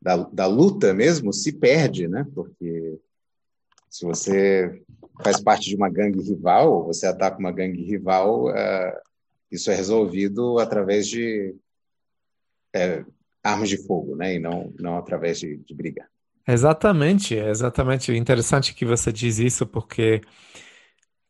Da, 0.02 0.18
da 0.18 0.48
luta 0.48 0.94
mesmo, 0.94 1.32
se 1.32 1.54
perde, 1.54 2.08
né? 2.08 2.26
Porque 2.34 3.00
se 3.90 4.04
você 4.04 4.82
faz 5.24 5.40
parte 5.40 5.70
de 5.70 5.76
uma 5.76 5.90
gangue 5.90 6.22
rival, 6.22 6.86
você 6.86 7.06
ataca 7.06 7.38
uma 7.38 7.52
gangue 7.52 7.84
rival, 7.84 8.48
uh, 8.48 9.00
isso 9.52 9.70
é 9.70 9.76
resolvido 9.76 10.58
através 10.58 11.08
de 11.08 11.56
é, 12.74 13.04
armas 13.44 13.70
de 13.70 13.78
fogo, 13.86 14.16
né? 14.16 14.36
E 14.36 14.40
não, 14.40 14.74
não 14.80 14.98
através 14.98 15.40
de, 15.40 15.58
de 15.58 15.74
briga. 15.76 16.08
Exatamente, 16.48 17.36
exatamente. 17.36 18.12
Interessante 18.12 18.74
que 18.74 18.86
você 18.86 19.12
diz 19.12 19.38
isso, 19.38 19.68
porque 19.68 20.22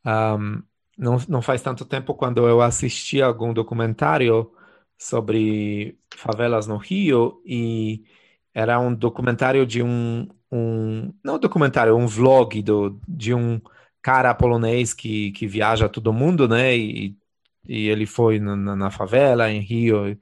um, 0.05 0.61
não, 0.99 1.17
não 1.29 1.41
faz 1.41 1.61
tanto 1.61 1.85
tempo 1.85 2.13
quando 2.13 2.47
eu 2.47 2.61
assisti 2.61 3.21
algum 3.21 3.53
documentário 3.53 4.51
sobre 4.97 5.97
favelas 6.13 6.67
no 6.67 6.77
Rio 6.77 7.41
e 7.45 8.03
era 8.53 8.79
um 8.79 8.93
documentário 8.93 9.65
de 9.65 9.81
um, 9.81 10.27
um 10.51 11.13
não 11.23 11.39
documentário, 11.39 11.95
um 11.95 12.05
vlog 12.07 12.61
do, 12.61 12.99
de 13.07 13.33
um 13.33 13.61
cara 14.01 14.33
polonês 14.35 14.93
que, 14.93 15.31
que 15.31 15.47
viaja 15.47 15.87
todo 15.89 16.13
mundo, 16.13 16.47
né? 16.49 16.77
E, 16.77 17.17
e 17.67 17.87
ele 17.87 18.05
foi 18.05 18.39
na, 18.39 18.55
na 18.75 18.91
favela 18.91 19.49
em 19.51 19.61
Rio, 19.61 20.19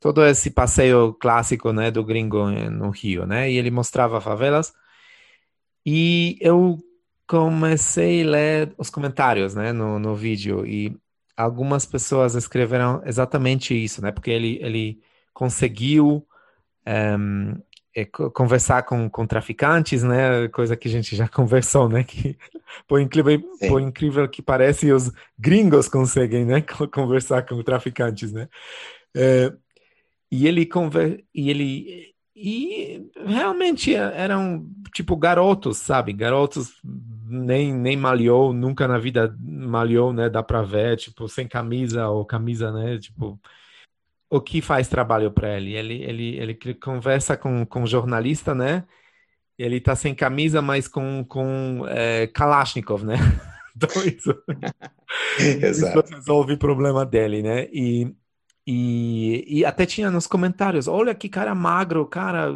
todo 0.00 0.24
esse 0.26 0.50
passeio 0.50 1.14
clássico, 1.14 1.72
né, 1.72 1.90
do 1.90 2.04
gringo 2.04 2.50
no 2.70 2.90
Rio, 2.90 3.26
né? 3.26 3.50
E 3.50 3.56
ele 3.58 3.70
mostrava 3.70 4.20
favelas. 4.20 4.74
E 5.84 6.36
eu 6.40 6.78
comecei 7.26 8.22
a 8.22 8.30
ler 8.30 8.74
os 8.78 8.90
comentários, 8.90 9.54
né, 9.54 9.72
no, 9.72 9.98
no 9.98 10.14
vídeo 10.14 10.66
e 10.66 10.96
algumas 11.36 11.84
pessoas 11.84 12.34
escreveram 12.34 13.02
exatamente 13.04 13.74
isso, 13.74 14.00
né, 14.02 14.10
porque 14.12 14.30
ele, 14.30 14.58
ele 14.62 15.00
conseguiu 15.34 16.26
um, 16.86 17.60
é, 17.96 18.04
conversar 18.04 18.82
com, 18.82 19.08
com 19.08 19.26
traficantes, 19.26 20.02
né? 20.02 20.48
Coisa 20.48 20.76
que 20.76 20.86
a 20.86 20.90
gente 20.90 21.16
já 21.16 21.26
conversou, 21.32 21.88
né? 21.88 22.04
Que 22.04 22.36
por 22.86 23.00
incrível, 23.00 23.40
por 23.66 23.80
incrível 23.80 24.28
que 24.28 24.42
pareça, 24.42 24.86
os 24.94 25.10
gringos 25.38 25.88
conseguem, 25.88 26.44
né? 26.44 26.62
Conversar 26.92 27.46
com 27.46 27.62
traficantes, 27.62 28.32
né? 28.32 28.48
É, 29.16 29.50
e 30.30 30.46
ele 30.46 30.66
conver, 30.66 31.24
e 31.34 31.48
ele 31.48 32.14
e 32.36 33.10
realmente 33.24 33.94
eram 33.94 34.68
tipo 34.92 35.16
garotos, 35.16 35.78
sabe? 35.78 36.12
Garotos 36.12 36.74
nem 37.26 37.72
nem 37.72 37.96
malhou, 37.96 38.52
nunca 38.52 38.86
na 38.86 38.98
vida 38.98 39.34
malhou, 39.40 40.12
né? 40.12 40.28
Dá 40.28 40.42
para 40.42 40.62
ver, 40.62 40.98
tipo 40.98 41.28
sem 41.28 41.48
camisa 41.48 42.08
ou 42.08 42.26
camisa, 42.26 42.70
né? 42.70 42.98
Tipo 42.98 43.40
o 44.28 44.40
que 44.40 44.60
faz 44.60 44.86
trabalho 44.88 45.32
para 45.32 45.56
ele. 45.56 45.74
ele. 45.74 46.02
Ele 46.04 46.36
ele 46.36 46.74
conversa 46.74 47.36
com 47.38 47.64
com 47.64 47.86
jornalista, 47.86 48.54
né? 48.54 48.84
Ele 49.58 49.80
tá 49.80 49.96
sem 49.96 50.14
camisa, 50.14 50.60
mas 50.60 50.86
com 50.88 51.24
com 51.24 51.86
é, 51.88 52.26
Kalashnikov, 52.28 53.02
né? 53.04 53.14
então 53.74 53.88
isso, 54.04 54.34
Exato. 55.40 56.00
isso 56.00 56.14
resolve 56.16 56.52
o 56.54 56.58
problema 56.58 57.06
dele, 57.06 57.42
né? 57.42 57.66
E 57.72 58.14
e, 58.66 59.60
e 59.60 59.64
até 59.64 59.86
tinha 59.86 60.10
nos 60.10 60.26
comentários, 60.26 60.88
olha 60.88 61.14
que 61.14 61.28
cara 61.28 61.54
magro, 61.54 62.06
cara, 62.06 62.48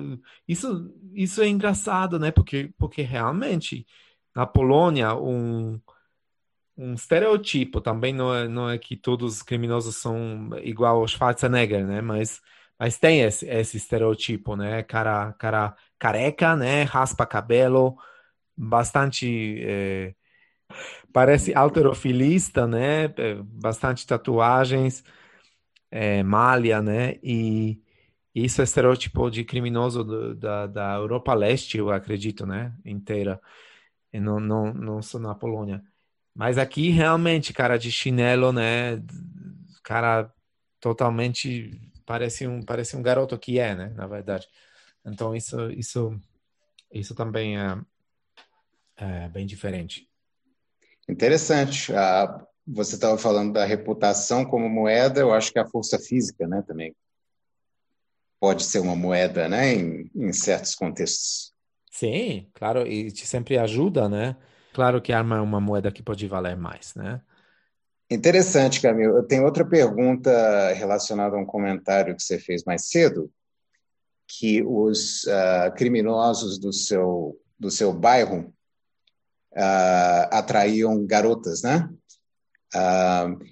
isso 0.49 0.93
isso 1.15 1.43
é 1.43 1.49
engraçado, 1.49 2.19
né? 2.19 2.31
Porque 2.33 2.73
porque 2.79 3.03
realmente 3.03 3.87
na 4.35 4.47
Polônia 4.47 5.15
um 5.15 5.81
um 6.77 6.95
estereotipo 6.95 7.81
também 7.81 8.13
não 8.15 8.35
é, 8.35 8.49
não 8.49 8.71
é 8.71 8.79
que 8.79 8.97
todos 8.97 9.37
os 9.37 9.43
criminosos 9.43 9.97
são 9.97 10.51
igual 10.63 11.01
ao 11.01 11.09
Schwarzenegger, 11.09 11.87
né? 11.87 12.01
Mas 12.01 12.41
mas 12.79 12.99
tem 12.99 13.21
esse, 13.23 13.47
esse 13.47 13.77
estereotipo, 13.77 14.57
né? 14.57 14.83
Cara 14.83 15.33
cara 15.35 15.77
careca, 15.99 16.57
né? 16.57 16.83
Raspa 16.85 17.27
cabelo, 17.27 17.97
bastante 18.57 19.61
é, 19.65 20.15
parece 21.13 21.55
alterofilista, 21.55 22.67
né? 22.67 23.05
É, 23.17 23.35
bastante 23.43 24.07
tatuagens, 24.07 25.05
é, 25.91 26.23
malha, 26.23 26.81
né? 26.81 27.19
E 27.23 27.83
isso 28.35 28.61
é 28.61 28.65
estereotipo 28.65 29.31
de 29.31 29.45
criminoso 29.45 30.05
do, 30.05 30.35
da, 30.35 30.67
da 30.67 30.95
Europa 30.95 31.35
Leste, 31.35 31.79
eu 31.79 31.91
acredito, 31.91 32.47
né? 32.47 32.73
Inteira. 32.85 33.41
Não, 34.13 34.41
não, 34.41 34.73
não 34.73 35.03
só 35.03 35.19
na 35.19 35.35
Polônia. 35.35 35.83
Mas 36.35 36.59
aqui 36.59 36.91
realmente, 36.91 37.53
cara 37.53 37.77
de 37.79 37.91
chinelo, 37.91 38.53
né? 38.53 39.03
Cara 39.83 40.33
totalmente 40.81 41.79
parece 42.07 42.47
um 42.47 42.63
parece 42.63 42.97
um 42.97 43.03
garoto 43.03 43.39
que 43.39 43.59
é, 43.59 43.75
né? 43.75 43.93
Na 43.97 44.07
verdade. 44.07 44.47
Então 45.05 45.35
isso 45.35 45.71
isso 45.71 46.19
isso 46.93 47.15
também 47.15 47.59
é, 47.59 47.79
é 48.97 49.29
bem 49.29 49.47
diferente. 49.47 50.09
Interessante. 51.09 51.93
Ah, 51.95 52.47
você 52.73 52.95
estava 52.95 53.19
falando 53.19 53.53
da 53.53 53.65
reputação 53.65 54.45
como 54.45 54.69
moeda. 54.69 55.21
Eu 55.21 55.33
acho 55.33 55.53
que 55.53 55.59
a 55.59 55.67
força 55.67 55.99
física, 55.99 56.47
né, 56.47 56.63
também 56.67 56.95
pode 58.39 58.65
ser 58.65 58.79
uma 58.79 58.97
moeda, 58.97 59.49
né, 59.49 59.75
em, 59.75 60.11
em 60.15 60.33
certos 60.33 60.75
contextos. 60.75 61.53
Sim, 61.91 62.49
claro, 62.55 62.87
e 62.87 63.11
te 63.11 63.27
sempre 63.27 63.59
ajuda, 63.59 64.09
né? 64.09 64.37
Claro 64.73 65.03
que 65.03 65.13
arma 65.13 65.37
é 65.37 65.41
uma 65.41 65.61
moeda 65.61 65.91
que 65.91 66.03
pode 66.03 66.27
valer 66.27 66.57
mais, 66.57 66.95
né? 66.95 67.21
Interessante, 68.09 68.81
Camilo. 68.81 69.19
Eu 69.19 69.23
tenho 69.25 69.45
outra 69.45 69.65
pergunta 69.65 70.73
relacionada 70.73 71.37
a 71.37 71.39
um 71.39 71.45
comentário 71.45 72.15
que 72.17 72.23
você 72.23 72.39
fez 72.39 72.65
mais 72.65 72.87
cedo, 72.87 73.31
que 74.27 74.63
os 74.63 75.25
uh, 75.25 75.75
criminosos 75.77 76.59
do 76.59 76.73
seu, 76.73 77.39
do 77.59 77.71
seu 77.71 77.93
bairro 77.93 78.53
uh, 79.53 80.27
atraíam 80.31 81.05
garotas, 81.05 81.63
né? 81.63 81.89
Uh, 82.75 83.45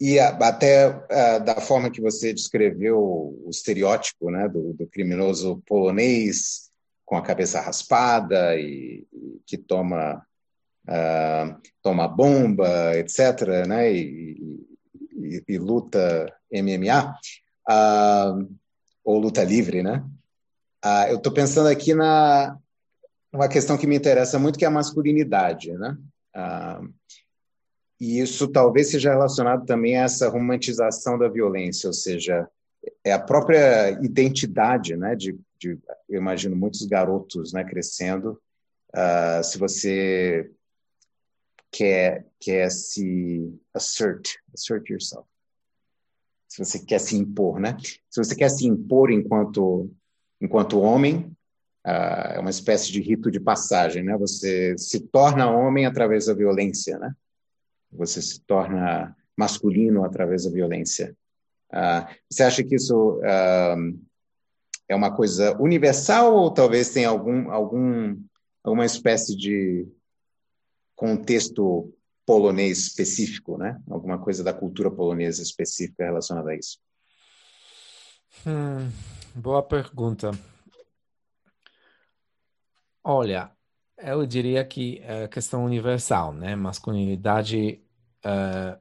e 0.00 0.18
até 0.18 0.90
da 1.40 1.60
forma 1.60 1.90
que 1.90 2.00
você 2.00 2.32
descreveu 2.32 2.98
o 2.98 3.48
estereótipo 3.50 4.30
né, 4.30 4.48
do, 4.48 4.72
do 4.72 4.86
criminoso 4.86 5.62
polonês, 5.66 6.70
com 7.04 7.16
a 7.16 7.22
cabeça 7.22 7.60
raspada 7.60 8.56
e, 8.56 9.04
e 9.12 9.40
que 9.44 9.58
toma 9.58 10.24
uh, 10.88 11.60
toma 11.82 12.06
bomba, 12.06 12.96
etc., 12.96 13.66
né, 13.66 13.92
e, 13.92 14.62
e, 15.16 15.44
e 15.48 15.58
luta 15.58 16.32
MMA, 16.52 17.10
uh, 17.10 17.14
ah, 17.68 18.38
ou 19.04 19.18
luta 19.18 19.42
livre, 19.42 19.82
né? 19.82 20.04
Uh, 20.84 21.10
eu 21.10 21.16
estou 21.16 21.32
pensando 21.32 21.68
aqui 21.68 21.94
na 21.94 22.56
uma 23.32 23.48
questão 23.48 23.78
que 23.78 23.86
me 23.86 23.96
interessa 23.96 24.38
muito, 24.38 24.58
que 24.58 24.64
é 24.64 24.68
a 24.68 24.72
masculinidade, 24.72 25.72
né? 25.72 25.96
E 28.00 28.20
isso 28.20 28.48
talvez 28.48 28.90
seja 28.90 29.10
relacionado 29.10 29.66
também 29.66 29.96
a 29.96 30.04
essa 30.04 30.28
romantização 30.28 31.18
da 31.18 31.28
violência, 31.28 31.86
ou 31.86 31.92
seja, 31.92 32.48
é 33.04 33.12
a 33.12 33.18
própria 33.18 33.90
identidade, 34.02 34.96
né, 34.96 35.14
de 35.14 35.38
de, 35.60 35.78
eu 36.08 36.18
imagino 36.20 36.56
muitos 36.56 36.84
garotos 36.86 37.52
né, 37.52 37.62
crescendo. 37.62 38.40
Uh, 38.92 39.44
se 39.44 39.58
você 39.58 40.50
quer, 41.70 42.26
quer 42.40 42.70
se 42.70 43.54
assert, 43.74 44.36
assert 44.54 44.88
yourself. 44.88 45.28
Se 46.48 46.64
você 46.64 46.80
quer 46.80 46.98
se 46.98 47.14
impor, 47.14 47.60
né? 47.60 47.76
Se 48.08 48.24
você 48.24 48.34
quer 48.34 48.48
se 48.48 48.66
impor 48.66 49.12
enquanto, 49.12 49.88
enquanto 50.40 50.80
homem, 50.80 51.36
uh, 51.86 52.32
é 52.34 52.38
uma 52.40 52.50
espécie 52.50 52.90
de 52.90 53.00
rito 53.00 53.30
de 53.30 53.38
passagem, 53.38 54.02
né? 54.02 54.16
Você 54.16 54.76
se 54.76 54.98
torna 54.98 55.48
homem 55.48 55.86
através 55.86 56.26
da 56.26 56.34
violência, 56.34 56.98
né? 56.98 57.14
Você 57.92 58.22
se 58.22 58.40
torna 58.40 59.16
masculino 59.36 60.04
através 60.04 60.44
da 60.44 60.50
violência. 60.50 61.16
Uh, 61.72 62.06
você 62.28 62.42
acha 62.42 62.64
que 62.64 62.74
isso 62.74 63.18
uh, 63.18 64.00
é 64.88 64.94
uma 64.94 65.14
coisa 65.14 65.56
universal 65.60 66.34
ou 66.34 66.50
talvez 66.50 66.90
tenha 66.90 67.08
algum, 67.08 67.50
algum, 67.50 68.20
alguma 68.62 68.84
espécie 68.84 69.36
de 69.36 69.86
contexto 70.96 71.94
polonês 72.26 72.78
específico, 72.78 73.56
né? 73.56 73.80
Alguma 73.88 74.18
coisa 74.18 74.44
da 74.44 74.52
cultura 74.52 74.90
polonesa 74.90 75.42
específica 75.42 76.04
relacionada 76.04 76.50
a 76.50 76.56
isso? 76.56 76.78
Hum, 78.46 78.90
boa 79.34 79.62
pergunta. 79.62 80.30
Olha, 83.02 83.50
eu 84.02 84.26
diria 84.26 84.64
que 84.64 84.98
é 85.04 85.28
questão 85.28 85.64
universal, 85.64 86.32
né? 86.32 86.56
Masculinidade, 86.56 87.82
é, 88.24 88.78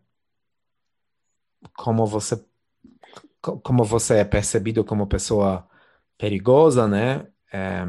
como 1.76 2.06
você 2.06 2.44
como 3.42 3.84
você 3.84 4.16
é 4.16 4.26
percebido 4.26 4.84
como 4.84 5.08
pessoa 5.08 5.68
perigosa, 6.18 6.88
né? 6.88 7.28
É, 7.52 7.86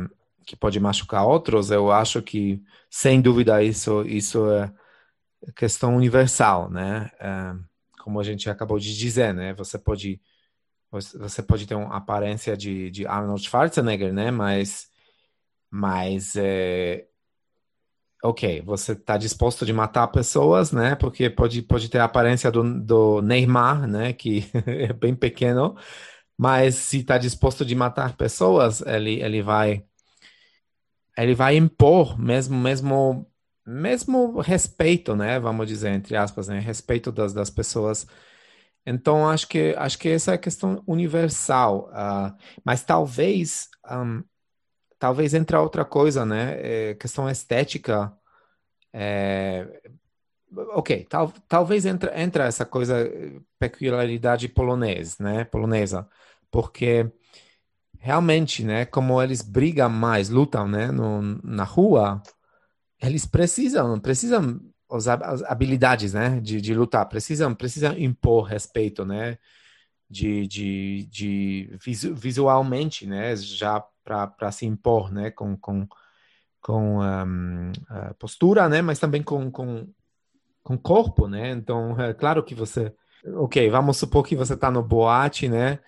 que 0.47 0.57
pode 0.57 0.81
machucar 0.81 1.27
outros, 1.27 1.71
eu 1.71 1.93
acho 1.93 2.23
que, 2.23 2.63
sem 2.91 3.21
dúvida, 3.21 3.63
isso, 3.63 4.03
isso 4.03 4.51
é 4.51 4.73
questão 5.57 5.97
universal, 5.97 6.71
né? 6.71 7.11
É, 7.21 7.55
como 8.03 8.21
a 8.21 8.25
gente 8.25 8.49
acabou 8.51 8.79
de 8.79 8.97
dizer, 8.97 9.35
né? 9.35 9.55
Você 9.55 9.79
pode, 9.79 10.21
você 10.91 11.43
pode 11.43 11.67
ter 11.67 11.75
uma 11.75 11.97
aparência 11.97 12.57
de, 12.57 12.91
de 12.91 13.07
Arnold 13.07 13.43
Schwarzenegger, 13.43 14.13
né? 14.13 14.31
Mas, 14.31 14.91
mas 15.71 16.37
é, 16.37 17.07
ok, 18.23 18.63
você 18.63 18.93
está 18.93 19.17
disposto 19.17 19.65
de 19.65 19.73
matar 19.73 20.07
pessoas, 20.09 20.73
né? 20.73 20.95
Porque 20.95 21.31
pode, 21.31 21.63
pode 21.63 21.89
ter 21.89 21.99
a 21.99 22.05
aparência 22.05 22.51
do, 22.51 22.81
do 22.81 23.23
Neymar, 23.23 23.87
né? 23.87 24.13
Que 24.13 24.45
é 24.67 24.93
bem 24.93 25.15
pequeno, 25.15 25.77
mas 26.39 26.77
se 26.77 26.99
está 27.01 27.19
disposto 27.19 27.65
de 27.65 27.75
matar 27.75 28.17
pessoas, 28.17 28.83
ele, 28.83 29.23
ele 29.23 29.43
vai 29.43 29.85
ele 31.17 31.35
vai 31.35 31.57
impor 31.57 32.19
mesmo 32.19 32.57
mesmo 32.59 33.27
mesmo 33.67 34.41
respeito, 34.41 35.15
né? 35.17 35.39
Vamos 35.39 35.67
dizer 35.69 35.91
entre 35.91 36.17
aspas, 36.17 36.49
né? 36.49 36.59
Respeito 36.61 37.13
das, 37.13 37.33
das 37.33 37.51
pessoas. 37.51 38.07
Então 38.87 39.29
acho 39.29 39.47
que 39.49 39.75
acho 39.79 39.99
que 39.99 40.09
essa 40.09 40.33
é 40.33 40.35
a 40.35 40.39
questão 40.39 40.83
universal, 40.87 41.91
uh, 41.91 42.35
mas 42.65 42.83
talvez 42.85 43.69
um, 43.91 44.23
talvez 45.01 45.35
entre 45.35 45.57
outra 45.57 45.85
coisa, 45.85 46.25
né? 46.25 46.91
É, 46.91 46.95
questão 46.95 47.29
estética. 47.29 48.17
É, 48.93 49.67
ok, 50.75 51.05
tal, 51.09 51.33
talvez 51.49 51.85
entre, 51.87 52.11
entre 52.21 52.45
essa 52.45 52.65
coisa 52.65 53.11
peculiaridade 53.59 54.49
polonesa, 54.49 55.17
né? 55.19 55.45
Polonesa 55.45 56.09
porque 56.51 57.11
realmente, 57.99 58.65
né, 58.65 58.85
como 58.85 59.23
eles 59.23 59.43
brigam 59.43 59.89
mais, 59.89 60.29
lutam, 60.29 60.67
né, 60.67 60.91
no, 60.91 61.23
na 61.45 61.65
rua, 61.65 62.23
eles 63.01 63.27
precisam, 63.27 63.99
precisam 64.01 64.61
as 64.91 65.07
habilidades, 65.45 66.15
né, 66.15 66.41
de, 66.41 66.61
de 66.61 66.75
lutar, 66.75 67.09
precisam, 67.09 67.55
precisam 67.55 67.97
impor 67.97 68.45
respeito, 68.45 69.05
né, 69.05 69.39
de, 70.09 70.47
de, 70.47 71.09
de 71.11 71.79
visualmente, 72.15 73.07
né, 73.07 73.37
já 73.37 73.85
para 74.05 74.53
se 74.53 74.67
impor, 74.67 75.13
né, 75.13 75.31
com, 75.31 75.57
com, 75.57 75.87
com 76.61 77.01
um, 77.01 77.73
postura, 78.19 78.69
né, 78.69 78.83
mas 78.83 78.99
também 78.99 79.23
com, 79.23 79.51
com, 79.51 79.89
com 80.63 80.79
corpo, 80.79 81.29
né, 81.29 81.51
então 81.51 82.01
é 82.01 82.13
claro 82.15 82.43
que 82.43 82.55
você, 82.55 82.95
ok, 83.35 83.69
vamos 83.71 83.97
supor 83.97 84.25
que 84.25 84.37
você 84.37 84.55
está 84.55 84.71
no 84.71 84.83
boate, 84.83 85.49
né, 85.49 85.79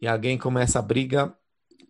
e 0.00 0.08
alguém 0.08 0.38
começa 0.38 0.78
a 0.78 0.82
briga, 0.82 1.34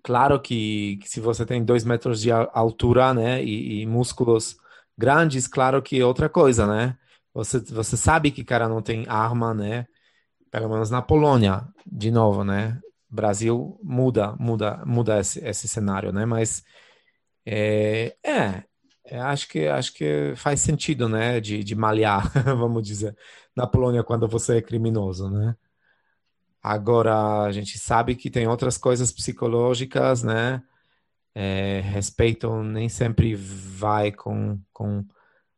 claro 0.03 0.41
que, 0.41 0.99
que 0.99 1.09
se 1.09 1.21
você 1.21 1.47
tem 1.47 1.65
dois 1.65 1.85
metros 1.85 2.21
de 2.21 2.31
altura, 2.31 3.15
né, 3.15 3.43
e, 3.43 3.83
e 3.83 3.87
músculos 3.87 4.57
grandes, 4.97 5.47
claro 5.47 5.81
que 5.83 6.01
é 6.01 6.05
outra 6.05 6.29
coisa, 6.29 6.67
né, 6.67 6.97
você, 7.35 7.61
você 7.61 7.97
sabe 7.97 8.31
que 8.31 8.45
cara 8.45 8.69
não 8.69 8.83
tem 8.83 9.07
arma, 9.09 9.55
né, 9.55 9.87
pelo 10.53 10.69
menos 10.69 10.91
na 10.91 11.01
Polônia, 11.01 11.67
de 11.87 12.11
novo, 12.11 12.45
né? 12.45 12.79
Brasil 13.13 13.79
muda, 13.83 14.35
muda, 14.39 14.83
muda 14.87 15.21
esse, 15.21 15.39
esse 15.45 15.69
cenário, 15.69 16.13
né? 16.13 16.25
Mas 16.25 16.65
é, 17.45 18.17
é, 18.25 18.65
é, 19.05 19.21
acho 19.21 19.49
que 19.49 19.67
acho 19.69 19.93
que 19.93 20.33
faz 20.37 20.61
sentido, 20.61 21.09
né? 21.09 21.41
De, 21.41 21.63
de 21.63 21.75
malhar, 21.75 22.33
vamos 22.57 22.83
dizer, 22.83 23.17
na 23.55 23.67
Polônia 23.67 24.03
quando 24.03 24.27
você 24.27 24.59
é 24.59 24.63
criminoso, 24.63 25.31
né? 25.31 25.55
Agora 26.63 27.43
a 27.43 27.53
gente 27.53 27.79
sabe 27.79 28.15
que 28.15 28.31
tem 28.31 28.47
outras 28.47 28.79
coisas 28.79 29.13
psicológicas, 29.13 30.23
né? 30.23 30.63
É, 31.35 31.81
respeito 31.81 32.63
nem 32.63 32.89
sempre 32.89 33.35
vai 33.35 34.13
com, 34.13 34.59
com 34.73 35.05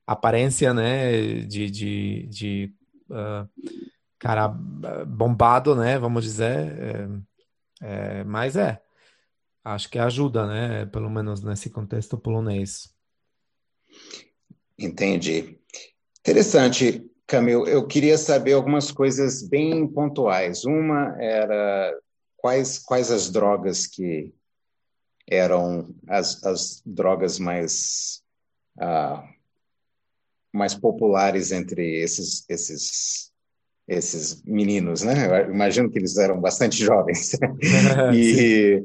aparência, 0.06 0.74
né? 0.74 1.40
De, 1.42 1.70
de, 1.70 2.26
de 2.28 2.74
uh, 3.10 3.48
cara 4.18 4.48
bombado, 4.48 5.76
né? 5.76 5.98
Vamos 5.98 6.24
dizer. 6.24 6.78
É, 6.78 7.08
é, 7.82 8.24
mas 8.24 8.56
é, 8.56 8.80
acho 9.64 9.88
que 9.90 9.98
ajuda, 9.98 10.46
né? 10.46 10.86
Pelo 10.86 11.10
menos 11.10 11.42
nesse 11.42 11.70
contexto 11.70 12.18
polonês. 12.18 12.94
Entendi. 14.78 15.58
Interessante, 16.20 17.04
Camil. 17.26 17.66
Eu 17.66 17.86
queria 17.86 18.18
saber 18.18 18.52
algumas 18.52 18.90
coisas 18.90 19.42
bem 19.42 19.86
pontuais. 19.86 20.64
Uma 20.64 21.16
era 21.20 21.96
quais, 22.36 22.78
quais 22.78 23.10
as 23.10 23.30
drogas 23.30 23.86
que 23.86 24.34
eram 25.26 25.94
as, 26.06 26.42
as 26.44 26.82
drogas 26.84 27.38
mais, 27.38 28.22
uh, 28.78 29.22
mais 30.52 30.74
populares 30.74 31.52
entre 31.52 32.00
esses, 32.00 32.44
esses 32.48 33.32
esses 33.86 34.42
meninos, 34.44 35.02
né? 35.02 35.46
Eu 35.46 35.52
imagino 35.52 35.90
que 35.90 35.98
eles 35.98 36.16
eram 36.16 36.40
bastante 36.40 36.76
jovens. 36.84 37.32
e, 38.14 38.82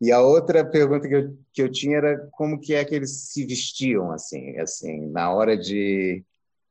e 0.00 0.12
a 0.12 0.20
outra 0.20 0.64
pergunta 0.64 1.08
que 1.08 1.14
eu, 1.14 1.38
que 1.52 1.62
eu 1.62 1.70
tinha 1.70 1.98
era 1.98 2.28
como 2.32 2.60
que 2.60 2.74
é 2.74 2.84
que 2.84 2.94
eles 2.94 3.30
se 3.30 3.44
vestiam, 3.46 4.10
assim, 4.12 4.58
assim, 4.58 5.06
na 5.10 5.32
hora 5.32 5.56
de 5.56 6.24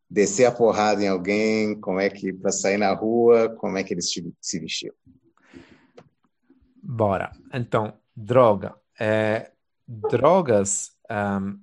descer 0.09 0.45
a 0.45 0.51
porrada 0.51 1.03
em 1.03 1.07
alguém, 1.07 1.79
como 1.79 1.99
é 1.99 2.09
que, 2.09 2.31
para 2.31 2.51
sair 2.51 2.77
na 2.77 2.93
rua, 2.93 3.49
como 3.57 3.77
é 3.77 3.83
que 3.83 3.93
eles 3.93 4.09
se 4.41 4.59
vestiam? 4.59 4.93
Bora. 6.81 7.31
Então, 7.53 7.93
droga. 8.15 8.73
É, 8.97 9.51
drogas, 9.85 10.91
um, 11.11 11.59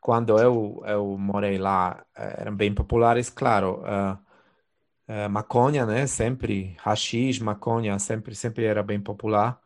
quando 0.00 0.38
eu, 0.38 0.82
eu 0.86 1.18
morei 1.18 1.58
lá, 1.58 2.04
eram 2.14 2.54
bem 2.54 2.72
populares, 2.72 3.28
claro. 3.28 3.82
Uh, 3.82 4.27
é, 5.08 5.26
maconha, 5.26 5.86
né? 5.86 6.06
Sempre, 6.06 6.76
hashish, 6.80 7.40
maconha, 7.40 7.98
sempre, 7.98 8.34
sempre 8.34 8.64
era 8.64 8.82
bem 8.82 9.00
popular. 9.00 9.58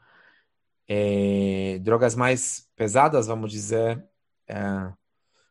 É, 0.88 1.78
drogas 1.82 2.14
mais 2.14 2.68
pesadas, 2.76 3.26
vamos 3.26 3.50
dizer, 3.50 4.02
é, 4.48 4.92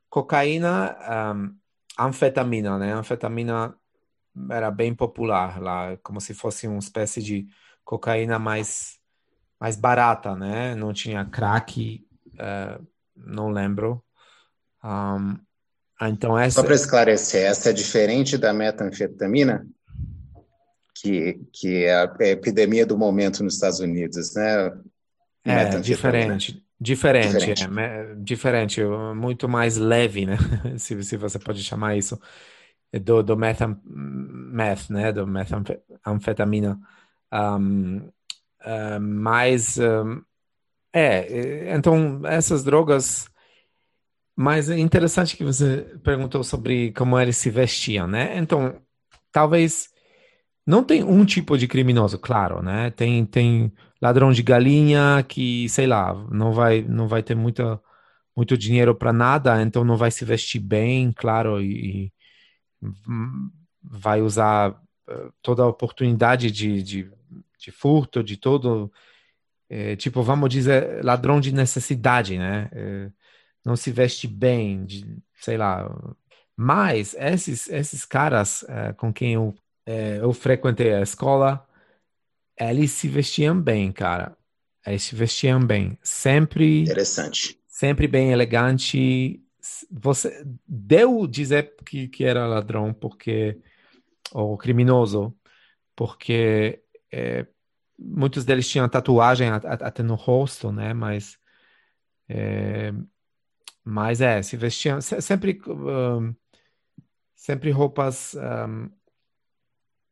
cocaína, 0.09 0.97
um, 1.35 1.55
anfetamina, 1.99 2.77
né? 2.79 2.93
Anfetamina 2.93 3.75
era 4.49 4.71
bem 4.71 4.95
popular 4.95 5.61
lá, 5.61 5.97
como 5.97 6.21
se 6.21 6.33
fosse 6.33 6.67
uma 6.67 6.79
espécie 6.79 7.21
de 7.21 7.47
cocaína 7.83 8.39
mais 8.39 8.99
mais 9.59 9.75
barata, 9.75 10.35
né? 10.35 10.73
Não 10.73 10.91
tinha 10.91 11.23
crack, 11.23 12.03
uh, 12.33 12.87
não 13.15 13.49
lembro. 13.51 14.03
Um, 14.83 15.37
então 16.01 16.35
essa... 16.35 16.61
Só 16.61 16.65
para 16.65 16.73
esclarecer, 16.73 17.45
essa 17.45 17.69
é 17.69 17.73
diferente 17.73 18.39
da 18.39 18.51
metanfetamina? 18.51 19.67
Que, 21.01 21.41
que 21.51 21.85
é 21.85 21.95
a 21.95 22.15
epidemia 22.21 22.85
do 22.85 22.97
momento 22.97 23.43
nos 23.43 23.55
Estados 23.55 23.79
Unidos, 23.79 24.35
né? 24.35 24.71
É, 25.43 25.79
diferente, 25.79 26.63
diferente, 26.79 27.37
diferente. 27.37 27.79
É, 27.79 28.15
diferente, 28.15 28.81
muito 29.15 29.49
mais 29.49 29.77
leve, 29.77 30.27
né? 30.27 30.37
se, 30.77 31.03
se 31.03 31.17
você 31.17 31.39
pode 31.39 31.63
chamar 31.63 31.97
isso, 31.97 32.19
do, 33.03 33.23
do 33.23 33.35
meth, 33.35 33.59
meth 33.83 34.89
né? 34.91 35.11
Do 35.11 35.25
metanfetamina. 35.25 36.79
Um, 37.33 37.97
uh, 38.63 38.99
mas, 39.01 39.79
um, 39.79 40.21
é, 40.93 41.75
então, 41.75 42.21
essas 42.25 42.63
drogas... 42.63 43.29
Mas 44.33 44.69
é 44.69 44.77
interessante 44.77 45.35
que 45.35 45.43
você 45.43 45.99
perguntou 46.03 46.43
sobre 46.43 46.91
como 46.93 47.19
eles 47.19 47.37
se 47.37 47.49
vestiam, 47.49 48.07
né? 48.07 48.37
Então, 48.37 48.81
talvez 49.31 49.91
não 50.65 50.83
tem 50.83 51.03
um 51.03 51.25
tipo 51.25 51.57
de 51.57 51.67
criminoso, 51.67 52.19
claro, 52.19 52.61
né? 52.61 52.91
Tem, 52.91 53.25
tem 53.25 53.71
ladrão 54.01 54.31
de 54.31 54.43
galinha 54.43 55.23
que, 55.27 55.67
sei 55.69 55.87
lá, 55.87 56.13
não 56.31 56.53
vai, 56.53 56.81
não 56.83 57.07
vai 57.07 57.23
ter 57.23 57.35
muita, 57.35 57.81
muito 58.35 58.57
dinheiro 58.57 58.95
para 58.95 59.13
nada, 59.13 59.61
então 59.61 59.83
não 59.83 59.97
vai 59.97 60.11
se 60.11 60.25
vestir 60.25 60.59
bem, 60.59 61.11
claro, 61.13 61.61
e, 61.61 62.05
e 62.05 62.13
vai 63.83 64.21
usar 64.21 64.79
eh, 65.09 65.29
toda 65.41 65.63
a 65.63 65.67
oportunidade 65.67 66.51
de, 66.51 66.83
de, 66.83 67.11
de 67.59 67.71
furto, 67.71 68.23
de 68.23 68.37
todo. 68.37 68.91
É, 69.69 69.95
tipo, 69.95 70.21
vamos 70.23 70.49
dizer, 70.49 71.03
ladrão 71.03 71.39
de 71.39 71.53
necessidade, 71.53 72.37
né? 72.37 72.69
É, 72.73 73.11
não 73.65 73.75
se 73.75 73.91
veste 73.91 74.27
bem, 74.27 74.85
de, 74.85 75.05
sei 75.35 75.57
lá. 75.57 75.89
Mas 76.55 77.15
esses, 77.15 77.69
esses 77.69 78.05
caras 78.05 78.63
é, 78.69 78.93
com 78.93 79.13
quem 79.13 79.33
eu 79.33 79.55
eu 79.85 80.31
frequentei 80.33 80.93
a 80.93 81.01
escola, 81.01 81.67
eles 82.59 82.91
se 82.91 83.07
vestiam 83.07 83.59
bem, 83.59 83.91
cara. 83.91 84.37
Eles 84.85 85.03
se 85.03 85.15
vestiam 85.15 85.59
bem. 85.65 85.97
Sempre. 86.01 86.81
Interessante. 86.81 87.59
Sempre 87.67 88.07
bem 88.07 88.31
elegante. 88.31 89.43
Você 89.91 90.45
deu 90.67 91.27
dizer 91.27 91.75
que, 91.85 92.07
que 92.07 92.23
era 92.23 92.47
ladrão 92.47 92.93
porque. 92.93 93.59
ou 94.31 94.57
criminoso, 94.57 95.35
porque 95.95 96.83
é, 97.11 97.45
muitos 97.97 98.45
deles 98.45 98.69
tinham 98.69 98.89
tatuagem 98.89 99.49
até 99.49 100.03
no 100.03 100.15
rosto, 100.15 100.71
né? 100.71 100.93
Mas. 100.93 101.37
É, 102.29 102.93
mas 103.83 104.21
é, 104.21 104.41
se 104.41 104.55
vestiam 104.57 105.01
sempre. 105.01 105.59
Um, 105.67 106.35
sempre 107.35 107.71
roupas 107.71 108.35
um, 108.35 108.89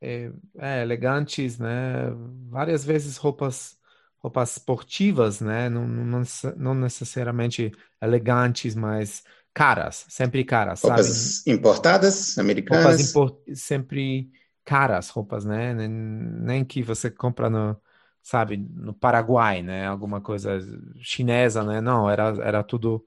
é, 0.02 0.32
é, 0.58 0.82
elegantes, 0.82 1.58
né? 1.58 2.10
Várias 2.50 2.84
vezes 2.84 3.18
roupas 3.18 3.78
roupas 4.20 4.58
esportivas, 4.58 5.40
né? 5.40 5.70
Não, 5.70 5.88
não, 5.88 6.22
não 6.58 6.74
necessariamente 6.76 7.72
elegantes, 8.02 8.76
mas 8.76 9.24
caras, 9.54 10.06
sempre 10.10 10.44
caras, 10.44 10.82
roupas 10.82 11.08
sabe? 11.08 11.58
importadas, 11.58 12.38
americanas. 12.38 12.84
Roupas 12.84 13.10
import... 13.10 13.38
sempre 13.54 14.30
caras, 14.66 15.10
roupas, 15.10 15.46
né? 15.46 15.74
Nem 15.74 16.66
que 16.66 16.84
você 16.84 17.10
compra 17.10 17.50
no, 17.50 17.78
sabe, 18.22 18.58
no 18.58 18.94
Paraguai, 18.94 19.62
né? 19.64 19.88
Alguma 19.88 20.22
coisa 20.22 20.60
chinesa, 21.02 21.64
né? 21.64 21.82
Não, 21.82 22.10
era, 22.10 22.36
era 22.44 22.64
tudo 22.64 23.04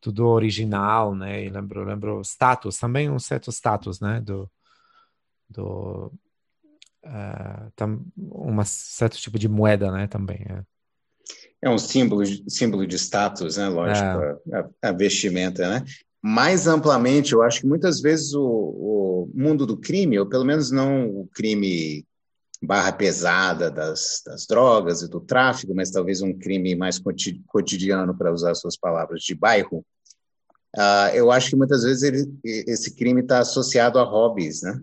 tudo 0.00 0.26
original, 0.28 1.14
né? 1.16 1.44
E 1.44 1.48
lembro, 1.48 1.84
lembro 1.84 2.20
status, 2.20 2.78
também 2.78 3.10
um 3.10 3.18
certo 3.18 3.50
status, 3.50 4.00
né? 4.00 4.20
Do, 4.20 4.48
do 5.48 6.12
uh, 7.04 7.72
tam, 7.74 8.04
um 8.16 8.64
certo 8.64 9.16
tipo 9.16 9.38
de 9.38 9.48
moeda, 9.48 9.90
né, 9.90 10.06
também. 10.06 10.44
É, 10.48 10.62
é 11.62 11.70
um 11.70 11.78
símbolo, 11.78 12.24
símbolo 12.48 12.86
de 12.86 12.96
status, 12.96 13.56
né, 13.56 13.68
lógico, 13.68 14.06
é. 14.06 14.38
a, 14.52 14.88
a, 14.88 14.92
vestimenta, 14.92 15.68
né? 15.68 15.84
Mais 16.22 16.66
amplamente, 16.66 17.32
eu 17.32 17.42
acho 17.42 17.60
que 17.60 17.66
muitas 17.66 18.00
vezes 18.00 18.34
o, 18.34 18.42
o 18.42 19.30
mundo 19.34 19.66
do 19.66 19.76
crime, 19.76 20.18
ou 20.18 20.26
pelo 20.26 20.44
menos 20.44 20.70
não 20.70 21.08
o 21.08 21.28
crime 21.32 22.04
barra 22.62 22.92
pesada 22.92 23.70
das, 23.70 24.22
das 24.24 24.46
drogas 24.46 25.02
e 25.02 25.08
do 25.08 25.20
tráfico, 25.20 25.74
mas 25.74 25.90
talvez 25.90 26.22
um 26.22 26.36
crime 26.36 26.74
mais 26.74 27.00
cotidiano, 27.46 28.16
para 28.16 28.32
usar 28.32 28.54
suas 28.54 28.76
palavras, 28.76 29.22
de 29.22 29.34
bairro, 29.34 29.84
uh, 30.76 31.14
eu 31.14 31.30
acho 31.30 31.50
que 31.50 31.56
muitas 31.56 31.84
vezes 31.84 32.02
ele, 32.02 32.38
esse 32.44 32.94
crime 32.94 33.20
está 33.20 33.40
associado 33.40 33.98
a 33.98 34.02
hobbies, 34.02 34.62
né? 34.62 34.80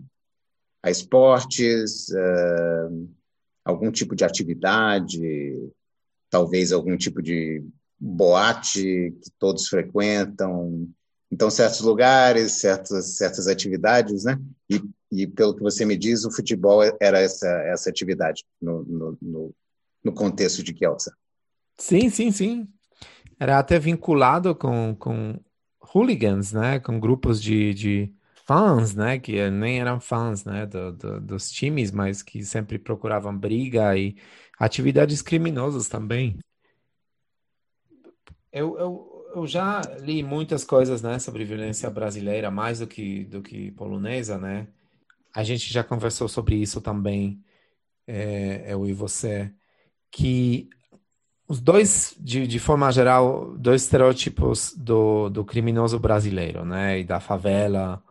A 0.84 0.90
esportes, 0.90 2.08
uh, 2.10 3.08
algum 3.64 3.90
tipo 3.90 4.14
de 4.14 4.22
atividade, 4.22 5.72
talvez 6.28 6.72
algum 6.72 6.94
tipo 6.94 7.22
de 7.22 7.64
boate 7.98 9.16
que 9.22 9.30
todos 9.38 9.66
frequentam. 9.66 10.86
Então, 11.32 11.48
certos 11.48 11.80
lugares, 11.80 12.60
certas, 12.60 13.16
certas 13.16 13.48
atividades, 13.48 14.24
né? 14.24 14.38
E, 14.68 14.82
e 15.10 15.26
pelo 15.26 15.54
que 15.54 15.62
você 15.62 15.86
me 15.86 15.96
diz, 15.96 16.26
o 16.26 16.30
futebol 16.30 16.82
era 17.00 17.18
essa, 17.18 17.48
essa 17.62 17.88
atividade 17.88 18.44
no, 18.60 18.84
no, 18.84 19.18
no, 19.22 19.54
no 20.04 20.12
contexto 20.12 20.62
de 20.62 20.74
Kielce. 20.74 21.10
Sim, 21.78 22.10
sim, 22.10 22.30
sim. 22.30 22.68
Era 23.40 23.58
até 23.58 23.78
vinculado 23.78 24.54
com, 24.54 24.94
com 24.96 25.40
hooligans, 25.80 26.52
né? 26.52 26.78
Com 26.78 27.00
grupos 27.00 27.40
de, 27.40 27.72
de 27.72 28.14
fãs, 28.44 28.94
né? 28.94 29.18
Que 29.18 29.50
nem 29.50 29.80
eram 29.80 30.00
fãs, 30.00 30.44
né? 30.44 30.66
Do, 30.66 30.92
do, 30.92 31.20
dos 31.20 31.50
times, 31.50 31.90
mas 31.90 32.22
que 32.22 32.42
sempre 32.44 32.78
procuravam 32.78 33.36
briga 33.36 33.96
e 33.96 34.16
atividades 34.58 35.22
criminosas 35.22 35.88
também. 35.88 36.38
Eu, 38.52 38.78
eu, 38.78 39.32
eu 39.34 39.46
já 39.46 39.80
li 40.00 40.22
muitas 40.22 40.64
coisas, 40.64 41.02
né? 41.02 41.18
Sobre 41.18 41.44
violência 41.44 41.90
brasileira, 41.90 42.50
mais 42.50 42.78
do 42.78 42.86
que, 42.86 43.24
do 43.24 43.42
que 43.42 43.70
polonesa, 43.72 44.38
né? 44.38 44.68
A 45.34 45.42
gente 45.42 45.72
já 45.72 45.82
conversou 45.82 46.28
sobre 46.28 46.54
isso 46.54 46.80
também, 46.80 47.42
é, 48.06 48.72
eu 48.72 48.86
e 48.86 48.92
você, 48.92 49.52
que 50.10 50.68
os 51.48 51.60
dois, 51.60 52.14
de, 52.20 52.46
de 52.46 52.58
forma 52.60 52.90
geral, 52.92 53.56
dois 53.58 53.82
estereótipos 53.82 54.72
do, 54.76 55.28
do 55.28 55.44
criminoso 55.44 55.98
brasileiro, 55.98 56.64
né? 56.64 57.00
E 57.00 57.04
da 57.04 57.18
favela, 57.18 58.02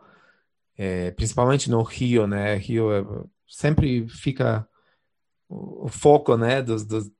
é, 0.76 1.10
principalmente 1.12 1.70
no 1.70 1.82
Rio, 1.82 2.26
né? 2.26 2.56
Rio 2.56 2.92
é, 2.92 3.04
sempre 3.46 4.08
fica 4.08 4.66
o, 5.48 5.88
foco, 5.88 6.36
né? 6.36 6.62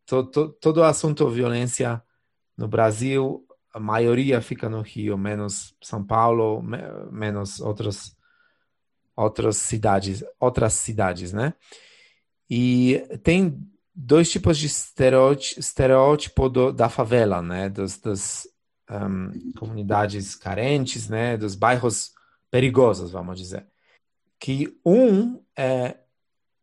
To, 0.07 0.25
to, 0.25 0.49
todo 0.61 0.79
o 0.79 0.85
assunto 0.85 1.29
violência 1.29 2.03
no 2.57 2.69
Brasil, 2.69 3.45
a 3.73 3.81
maioria 3.81 4.40
fica 4.40 4.69
no 4.69 4.81
Rio, 4.81 5.19
menos 5.19 5.75
São 5.83 6.05
Paulo, 6.05 6.62
menos 7.11 7.61
outros, 7.61 8.17
outras 9.17 9.57
cidades, 9.57 10.23
outras 10.38 10.75
cidades, 10.75 11.33
né? 11.33 11.55
E 12.49 13.05
tem 13.23 13.59
dois 13.95 14.31
tipos 14.31 14.59
de 14.59 14.67
estereótipo, 14.67 16.49
do, 16.49 16.73
da 16.73 16.88
favela, 16.88 17.40
né? 17.40 17.69
Das 17.69 18.49
um, 18.90 19.53
comunidades 19.59 20.35
carentes, 20.35 21.09
né? 21.09 21.37
Dos 21.37 21.55
bairros 21.55 22.13
perigosos, 22.55 23.11
vamos 23.11 23.37
dizer. 23.37 23.67
Que 24.38 24.79
um 24.87 25.43
é 25.59 25.97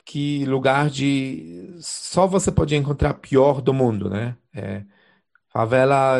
que 0.05 0.45
lugar 0.45 0.89
de 0.89 1.75
só 1.81 2.25
você 2.25 2.49
pode 2.49 2.73
encontrar 2.73 3.15
pior 3.15 3.61
do 3.61 3.73
mundo, 3.73 4.09
né? 4.09 4.37
É, 4.53 4.85
favela, 5.49 6.17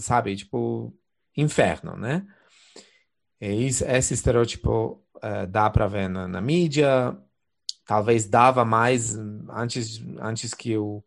sabe, 0.00 0.34
tipo 0.34 0.92
inferno, 1.36 1.96
né? 1.96 2.26
E 3.40 3.66
esse 3.66 4.12
estereótipo 4.12 5.00
uh, 5.18 5.46
dá 5.48 5.70
para 5.70 5.86
ver 5.86 6.08
na, 6.08 6.26
na 6.26 6.40
mídia, 6.40 7.16
talvez 7.86 8.26
dava 8.26 8.64
mais 8.64 9.16
antes 9.50 10.02
antes 10.18 10.52
que 10.52 10.72
eu 10.72 11.04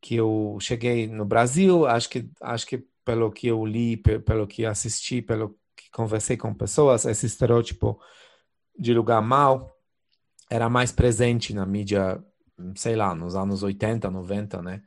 que 0.00 0.16
eu 0.16 0.58
cheguei 0.60 1.06
no 1.06 1.24
Brasil 1.24 1.86
acho 1.86 2.10
que 2.10 2.28
acho 2.40 2.66
que 2.66 2.84
pelo 3.04 3.30
que 3.30 3.46
eu 3.46 3.64
li 3.64 3.96
pelo 3.96 4.46
que 4.46 4.66
assisti 4.66 5.22
pelo 5.22 5.56
que 5.88 5.96
conversei 5.96 6.36
com 6.36 6.54
pessoas 6.54 7.04
esse 7.04 7.26
estereótipo 7.26 8.00
de 8.78 8.92
lugar 8.94 9.22
mal 9.22 9.74
era 10.50 10.68
mais 10.68 10.92
presente 10.92 11.54
na 11.54 11.66
mídia 11.66 12.22
sei 12.74 12.96
lá 12.96 13.14
nos 13.14 13.34
anos 13.34 13.62
80 13.62 14.10
90 14.10 14.62
né 14.62 14.82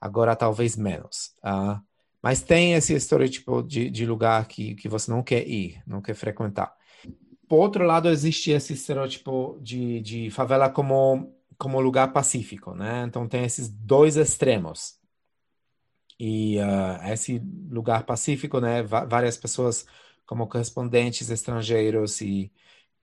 agora 0.00 0.36
talvez 0.36 0.76
menos 0.76 1.34
uh, 1.44 1.80
mas 2.22 2.42
tem 2.42 2.74
esse 2.74 2.94
estereótipo 2.94 3.62
de, 3.62 3.90
de 3.90 4.06
lugar 4.06 4.46
que, 4.46 4.74
que 4.74 4.88
você 4.88 5.10
não 5.10 5.22
quer 5.22 5.46
ir 5.46 5.82
não 5.86 6.00
quer 6.00 6.14
frequentar 6.14 6.74
por 7.50 7.56
outro 7.56 7.84
lado, 7.84 8.08
existe 8.08 8.52
esse 8.52 8.74
estereótipo 8.74 9.58
de, 9.60 10.00
de 10.02 10.30
favela 10.30 10.70
como, 10.70 11.34
como 11.58 11.80
lugar 11.80 12.12
pacífico, 12.12 12.76
né? 12.76 13.02
Então 13.04 13.26
tem 13.26 13.42
esses 13.42 13.68
dois 13.68 14.16
extremos. 14.16 15.00
E 16.16 16.58
uh, 16.58 17.12
esse 17.12 17.42
lugar 17.68 18.04
pacífico, 18.04 18.60
né? 18.60 18.84
várias 18.84 19.36
pessoas 19.36 19.84
como 20.30 20.46
correspondentes 20.48 21.28
estrangeiros 21.28 22.20
e, 22.20 22.52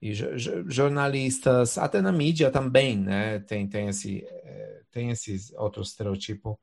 e 0.00 0.14
jornalistas, 0.14 1.76
até 1.76 2.00
na 2.00 2.10
mídia 2.10 2.50
também, 2.50 2.96
né? 2.98 3.40
Tem, 3.40 3.68
tem, 3.68 3.88
esse, 3.88 4.24
eh, 4.24 4.82
tem 4.90 5.10
esse 5.10 5.54
outro 5.56 5.82
estereotipo. 5.82 6.58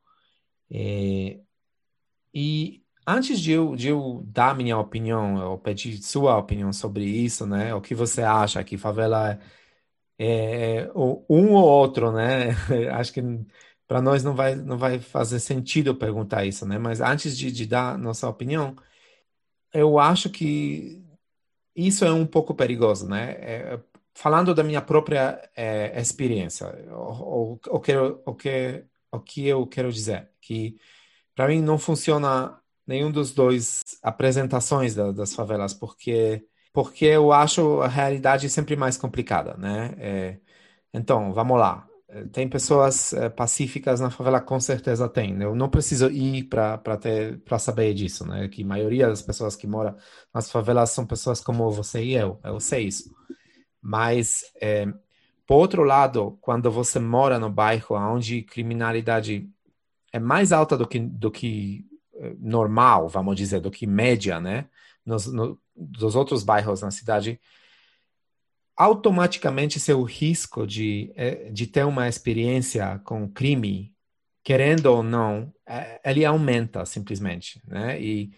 E, 0.71 1.39
e 2.33 2.83
Antes 3.07 3.39
de 3.39 3.51
eu, 3.51 3.75
de 3.75 3.89
eu 3.89 4.23
dar 4.27 4.55
minha 4.55 4.77
opinião, 4.79 5.35
ou 5.51 5.59
pedir 5.59 6.01
sua 6.01 6.37
opinião 6.37 6.73
sobre 6.73 7.05
isso, 7.05 7.45
né? 7.45 7.73
O 7.75 7.81
que 7.81 7.93
você 7.93 8.23
acha 8.23 8.63
que 8.63 8.77
favela 8.79 9.39
é, 10.17 10.83
é 10.87 10.91
um 10.95 11.53
ou 11.53 11.63
outro, 11.65 12.11
né? 12.11 12.49
Acho 12.93 13.13
que 13.13 13.21
para 13.87 14.01
nós 14.01 14.23
não 14.23 14.35
vai, 14.35 14.55
não 14.55 14.77
vai 14.77 14.99
fazer 14.99 15.39
sentido 15.39 15.95
perguntar 15.95 16.45
isso, 16.45 16.65
né? 16.65 16.77
Mas 16.79 17.01
antes 17.01 17.37
de, 17.37 17.51
de 17.51 17.65
dar 17.67 17.97
nossa 17.97 18.27
opinião, 18.29 18.75
eu 19.75 19.99
acho 19.99 20.29
que 20.29 21.03
isso 21.75 22.05
é 22.05 22.11
um 22.11 22.25
pouco 22.25 22.55
perigoso, 22.55 23.07
né? 23.07 23.31
É, 23.39 23.79
falando 24.13 24.55
da 24.55 24.63
minha 24.63 24.81
própria 24.81 25.41
é, 25.55 25.99
experiência, 25.99 26.67
o, 26.91 27.57
que, 27.81 27.95
o, 27.95 28.35
que, 28.35 28.85
o 29.11 29.19
que 29.19 29.47
eu 29.47 29.67
quero 29.67 29.91
dizer, 29.91 30.29
que 30.41 30.77
para 31.35 31.47
mim 31.49 31.61
não 31.61 31.77
funciona 31.77 32.59
nenhum 32.87 33.11
dos 33.11 33.31
dois 33.33 33.81
apresentações 34.01 34.95
da, 34.95 35.11
das 35.11 35.35
favelas, 35.35 35.73
porque 35.73 36.47
porque 36.75 37.05
eu 37.05 37.31
acho 37.31 37.81
a 37.81 37.87
realidade 37.87 38.49
sempre 38.49 38.75
mais 38.75 38.97
complicada, 38.97 39.55
né? 39.55 39.95
É, 39.97 40.37
então, 40.93 41.33
vamos 41.33 41.57
lá. 41.57 41.87
Tem 42.31 42.47
pessoas 42.47 43.13
é, 43.13 43.29
pacíficas 43.29 43.99
na 43.99 44.09
favela, 44.09 44.39
com 44.39 44.59
certeza 44.59 45.09
tem. 45.09 45.41
Eu 45.41 45.55
não 45.55 45.69
preciso 45.69 46.09
ir 46.09 46.43
para 46.43 47.59
saber 47.59 47.93
disso, 47.93 48.25
né? 48.25 48.47
Que 48.47 48.63
a 48.63 48.65
maioria 48.65 49.07
das 49.07 49.21
pessoas 49.21 49.55
que 49.55 49.67
moram 49.67 49.95
nas 50.33 50.49
favelas 50.51 50.91
são 50.91 51.05
pessoas 51.05 51.41
como 51.41 51.69
você 51.71 52.03
e 52.03 52.15
eu. 52.15 52.39
Eu 52.43 52.59
sei 52.59 52.87
isso. 52.87 53.13
Mas 53.81 54.43
é, 54.61 54.85
por 55.45 55.55
outro 55.55 55.83
lado, 55.83 56.37
quando 56.41 56.71
você 56.71 56.99
mora 56.99 57.37
no 57.37 57.49
bairro 57.49 57.95
onde 57.95 58.43
criminalidade 58.43 59.49
é 60.11 60.19
mais 60.19 60.51
alta 60.51 60.77
do 60.77 60.87
que 60.87 60.99
do 60.99 61.29
que 61.29 61.85
normal, 62.39 63.09
vamos 63.09 63.35
dizer, 63.35 63.59
do 63.59 63.71
que 63.71 63.85
média, 63.85 64.39
né? 64.39 64.67
Nos, 65.05 65.31
no, 65.31 65.59
dos 65.75 66.15
outros 66.15 66.43
bairros 66.43 66.81
na 66.81 66.91
cidade, 66.91 67.39
automaticamente 68.75 69.79
seu 69.79 70.03
risco 70.03 70.67
de, 70.67 71.11
é, 71.15 71.49
de 71.49 71.65
ter 71.67 71.85
uma 71.85 72.07
experiência 72.09 72.99
com 73.05 73.27
crime, 73.27 73.93
querendo 74.43 74.87
ou 74.87 75.01
não, 75.01 75.53
é, 75.65 76.01
ele 76.03 76.25
aumenta 76.25 76.85
simplesmente, 76.85 77.61
né? 77.67 77.99
E 78.01 78.31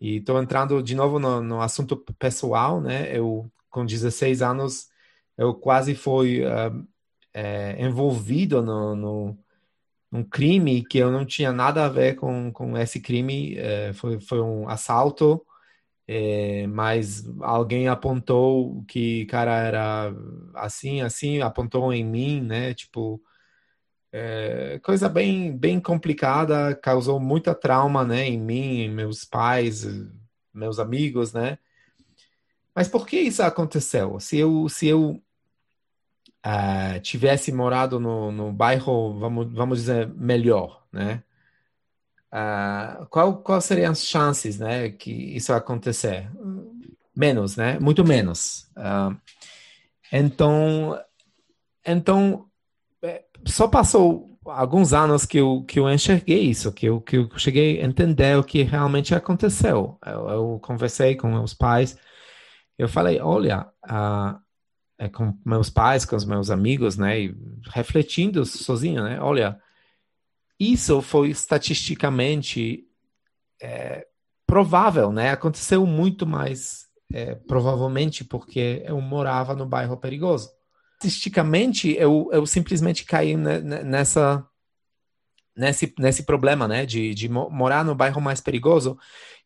estou 0.00 0.40
entrando 0.40 0.82
de 0.82 0.94
novo 0.94 1.18
no, 1.18 1.40
no, 1.40 1.60
assunto 1.60 1.96
pessoal, 2.18 2.80
né? 2.80 3.16
Eu, 3.16 3.50
com 3.70 3.84
16 3.84 4.42
anos, 4.42 4.88
eu 5.36 5.54
quase 5.54 5.94
fui 5.94 6.42
uh, 6.44 6.86
é, 7.32 7.76
envolvido 7.84 8.62
no, 8.62 8.94
no 8.94 9.38
um 10.12 10.22
crime 10.22 10.84
que 10.84 10.98
eu 10.98 11.10
não 11.10 11.24
tinha 11.26 11.52
nada 11.52 11.84
a 11.84 11.88
ver 11.88 12.14
com, 12.14 12.52
com 12.52 12.78
esse 12.78 13.00
crime, 13.00 13.56
foi, 13.94 14.20
foi 14.20 14.40
um 14.40 14.68
assalto, 14.68 15.44
é, 16.06 16.66
mas 16.66 17.24
alguém 17.40 17.88
apontou 17.88 18.84
que 18.86 19.24
cara 19.26 19.56
era 19.56 20.14
assim, 20.54 21.00
assim, 21.00 21.40
apontou 21.40 21.92
em 21.92 22.04
mim, 22.04 22.40
né? 22.42 22.74
Tipo, 22.74 23.22
é, 24.12 24.78
coisa 24.82 25.08
bem, 25.08 25.56
bem 25.56 25.80
complicada, 25.80 26.74
causou 26.76 27.18
muita 27.18 27.54
trauma, 27.54 28.04
né? 28.04 28.26
Em 28.28 28.38
mim, 28.38 28.82
em 28.82 28.90
meus 28.90 29.24
pais, 29.24 29.86
meus 30.52 30.78
amigos, 30.78 31.32
né? 31.32 31.58
Mas 32.74 32.88
por 32.88 33.06
que 33.06 33.18
isso 33.18 33.42
aconteceu? 33.42 34.18
Se 34.20 34.38
eu, 34.38 34.68
se 34.68 34.86
eu 34.88 35.22
uh, 36.44 37.00
tivesse 37.00 37.52
morado 37.52 37.98
no, 37.98 38.30
no 38.30 38.52
bairro, 38.52 39.18
vamos, 39.18 39.52
vamos 39.52 39.78
dizer, 39.80 40.08
melhor, 40.08 40.84
né? 40.92 41.22
Uh, 42.34 43.06
qual, 43.06 43.36
qual 43.36 43.60
seriam 43.60 43.92
as 43.92 44.04
chances, 44.04 44.58
né, 44.58 44.90
que 44.90 45.12
isso 45.12 45.52
acontecer? 45.52 46.28
Menos, 47.14 47.54
né? 47.54 47.78
Muito 47.78 48.04
menos. 48.04 48.68
Uh, 48.76 49.16
então, 50.12 51.00
então, 51.86 52.46
é, 53.00 53.22
só 53.46 53.68
passou 53.68 54.36
alguns 54.44 54.92
anos 54.92 55.24
que 55.24 55.38
eu, 55.38 55.62
que 55.62 55.78
eu 55.78 55.88
enxerguei 55.88 56.40
isso, 56.40 56.72
que 56.72 56.86
eu, 56.86 57.00
que 57.00 57.18
eu 57.18 57.30
cheguei 57.36 57.80
a 57.80 57.84
entender 57.84 58.36
o 58.36 58.42
que 58.42 58.64
realmente 58.64 59.14
aconteceu. 59.14 59.96
Eu, 60.04 60.28
eu 60.28 60.60
conversei 60.60 61.14
com 61.14 61.28
meus 61.28 61.54
pais, 61.54 61.96
eu 62.76 62.88
falei, 62.88 63.20
olha, 63.20 63.68
uh, 63.86 64.36
é, 64.98 65.08
com 65.08 65.38
meus 65.44 65.70
pais, 65.70 66.04
com 66.04 66.16
os 66.16 66.24
meus 66.24 66.50
amigos, 66.50 66.96
né, 66.96 67.32
refletindo 67.72 68.44
sozinho, 68.44 69.04
né, 69.04 69.20
olha, 69.20 69.56
isso 70.72 71.02
foi 71.02 71.30
estatisticamente 71.30 72.84
é, 73.60 74.06
provável, 74.46 75.12
né, 75.12 75.30
aconteceu 75.30 75.86
muito 75.86 76.26
mais 76.26 76.84
é, 77.12 77.34
provavelmente 77.34 78.24
porque 78.24 78.82
eu 78.86 79.00
morava 79.00 79.54
no 79.54 79.66
bairro 79.66 79.96
perigoso. 79.96 80.50
Estatisticamente, 80.94 81.94
eu, 81.98 82.28
eu 82.32 82.46
simplesmente 82.46 83.04
caí 83.04 83.36
nessa 83.36 84.44
nesse, 85.56 85.94
nesse 85.98 86.24
problema, 86.24 86.66
né, 86.66 86.84
de, 86.84 87.14
de 87.14 87.28
morar 87.28 87.84
no 87.84 87.94
bairro 87.94 88.20
mais 88.20 88.40
perigoso, 88.40 88.98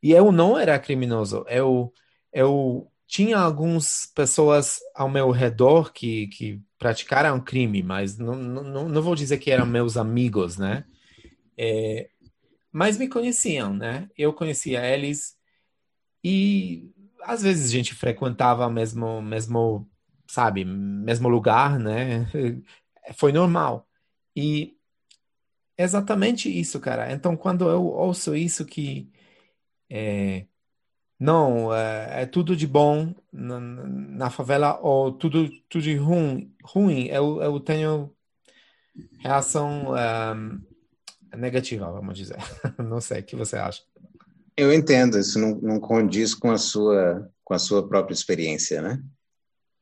e 0.03 0.13
eu 0.13 0.33
não 0.33 0.59
era 0.59 0.79
criminoso, 0.79 1.45
eu, 1.49 1.93
eu 2.33 2.91
tinha 3.07 3.39
algumas 3.39 4.11
pessoas 4.15 4.79
ao 4.95 5.09
meu 5.09 5.31
redor 5.31 5.93
que, 5.93 6.29
que 6.29 6.63
praticaram 6.79 7.41
crime, 7.41 7.83
mas 7.83 8.17
não, 8.17 8.35
não, 8.35 8.89
não 8.89 9.03
vou 9.03 9.15
dizer 9.15 9.39
que 9.39 9.51
eram 9.51 9.67
meus 9.67 9.97
amigos, 9.97 10.57
né, 10.57 10.85
é, 11.59 12.11
mas 12.73 12.97
me 12.99 13.09
conheciam, 13.09 13.75
né, 13.75 14.09
eu 14.17 14.33
conhecia 14.33 14.87
eles, 14.87 15.37
e 16.25 16.91
às 17.23 17.43
vezes 17.43 17.69
a 17.69 17.73
gente 17.73 17.95
frequentava 17.95 18.71
mesmo, 18.71 19.21
mesmo, 19.23 19.89
sabe, 20.27 20.65
mesmo 20.65 21.29
lugar, 21.29 21.79
né, 21.79 22.27
foi 23.17 23.33
normal, 23.33 23.89
e 24.37 24.77
exatamente 25.77 26.49
isso, 26.49 26.81
cara. 26.81 27.13
Então, 27.13 27.37
quando 27.37 27.69
eu 27.69 27.85
ouço 27.87 28.35
isso 28.37 28.65
que 28.67 29.11
é, 29.91 30.47
não, 31.19 31.75
é, 31.75 32.23
é, 32.23 32.27
tudo 32.27 32.55
de 32.57 32.67
bom 32.67 33.15
na, 33.33 33.61
na, 33.61 34.31
favela 34.31 34.79
ou 34.81 35.13
tudo, 35.13 35.51
tudo 35.69 35.83
de 35.83 35.97
ruim, 35.97 36.55
ruim 36.63 37.07
eu, 37.07 37.43
eu 37.43 37.61
tenho 37.61 38.15
reação 39.21 39.95
um, 39.95 40.68
negativa, 41.37 41.91
vamos 41.91 42.17
dizer. 42.17 42.37
Não 42.79 43.01
sei, 43.01 43.21
o 43.21 43.25
que 43.25 43.37
você 43.37 43.57
acha? 43.57 43.83
Eu 44.57 44.73
entendo, 44.73 45.19
isso 45.19 45.39
não, 45.39 45.55
não 45.61 45.79
condiz 45.79 46.35
com 46.35 46.51
a 46.51 46.59
sua 46.59 47.31
com 47.45 47.55
a 47.55 47.59
sua 47.61 47.89
própria 47.89 48.13
experiência, 48.13 48.83
né? 48.83 49.01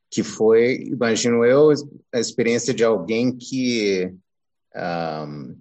Que 0.09 0.23
foi, 0.23 0.83
imagino 0.83 1.43
eu, 1.43 1.71
a 2.13 2.19
experiência 2.19 2.73
de 2.73 2.83
alguém 2.83 3.35
que 3.35 4.13
um, 4.75 5.57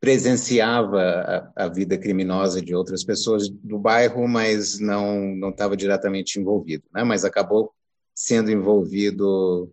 presenciava 0.00 1.52
a, 1.54 1.64
a, 1.64 1.68
vida 1.68 1.98
criminosa 1.98 2.62
de 2.62 2.74
outras 2.74 3.04
pessoas 3.04 3.48
do 3.48 3.78
bairro, 3.78 4.26
mas 4.26 4.80
não 4.80 5.36
não 5.36 5.50
estava 5.50 5.76
diretamente 5.76 6.40
envolvido, 6.40 6.84
né? 6.92 7.04
Mas 7.04 7.24
acabou 7.24 7.72
sendo 8.14 8.50
envolvido 8.50 9.72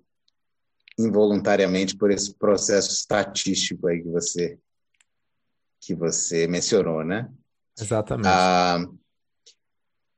involuntariamente 0.98 1.96
por 1.96 2.12
esse 2.12 2.34
processo 2.34 2.92
estatístico 2.92 3.88
aí 3.88 4.02
que 4.02 4.10
você 4.10 4.60
que 5.82 5.94
você 5.94 6.48
mencionou, 6.48 7.04
né? 7.04 7.30
Exatamente. 7.80 8.28
Ah, 8.28 8.80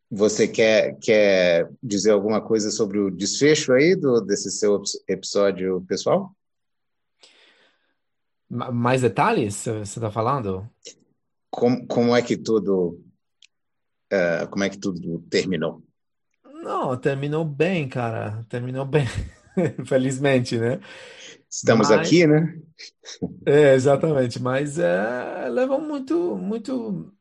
você 0.10 0.48
quer, 0.48 0.98
quer 1.00 1.70
dizer 1.84 2.12
alguma 2.12 2.42
coisa 2.42 2.72
sobre 2.72 3.00
o 3.00 3.12
desfecho 3.12 3.74
aí 3.74 3.94
do, 3.94 4.22
desse 4.22 4.50
seu 4.50 4.82
episódio 5.10 5.84
pessoal? 5.86 6.34
Mais 8.50 9.02
detalhes 9.02 9.56
você 9.56 9.82
está 9.82 10.10
falando? 10.10 10.70
Como, 11.50 11.86
como 11.86 12.16
é 12.16 12.22
que 12.22 12.38
tudo 12.38 13.04
uh, 14.14 14.48
como 14.50 14.64
é 14.64 14.70
que 14.70 14.78
tudo 14.78 15.20
terminou? 15.30 15.84
Não, 16.46 16.96
terminou 16.98 17.44
bem, 17.46 17.88
cara. 17.88 18.46
Terminou 18.50 18.86
bem, 18.86 19.06
felizmente, 19.86 20.58
né? 20.58 20.80
Estamos 21.50 21.90
Mas, 21.90 22.00
aqui, 22.00 22.28
né? 22.28 22.60
É, 23.46 23.74
exatamente. 23.74 24.42
Mas 24.42 24.78
é, 24.80 25.50
levou 25.50 25.82
muito, 25.82 26.36
muito 26.36 27.14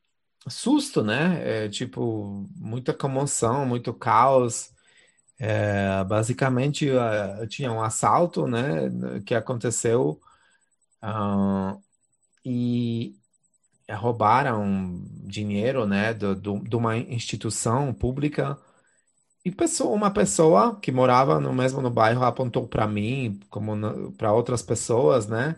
susto, 0.49 1.03
né? 1.03 1.65
É, 1.65 1.69
tipo, 1.69 2.49
muita 2.57 2.93
comoção, 2.93 3.65
muito 3.67 3.95
caos. 3.95 4.71
É, 5.39 6.03
basicamente, 6.05 6.89
uh, 6.91 7.47
tinha 7.47 7.71
um 7.73 7.83
assalto, 7.83 8.47
né? 8.47 8.91
Que 9.25 9.35
aconteceu 9.35 10.21
Uh, 11.03 11.81
e 12.45 13.17
roubaram 13.91 15.05
dinheiro, 15.25 15.87
né, 15.87 16.13
do, 16.15 16.35
do, 16.35 16.59
de 16.61 16.77
uma 16.77 16.97
instituição 16.97 17.95
pública 17.95 18.59
e 19.47 19.51
pessoa, 19.53 19.95
uma 19.95 20.11
pessoa 20.13 20.79
que 20.81 20.91
morava 20.91 21.41
no 21.41 21.53
mesmo 21.53 21.81
no 21.81 21.91
bairro 21.91 22.25
apontou 22.25 22.67
para 22.67 22.87
mim, 22.87 23.39
como 23.49 24.13
para 24.13 24.33
outras 24.33 24.63
pessoas, 24.63 25.29
né, 25.29 25.57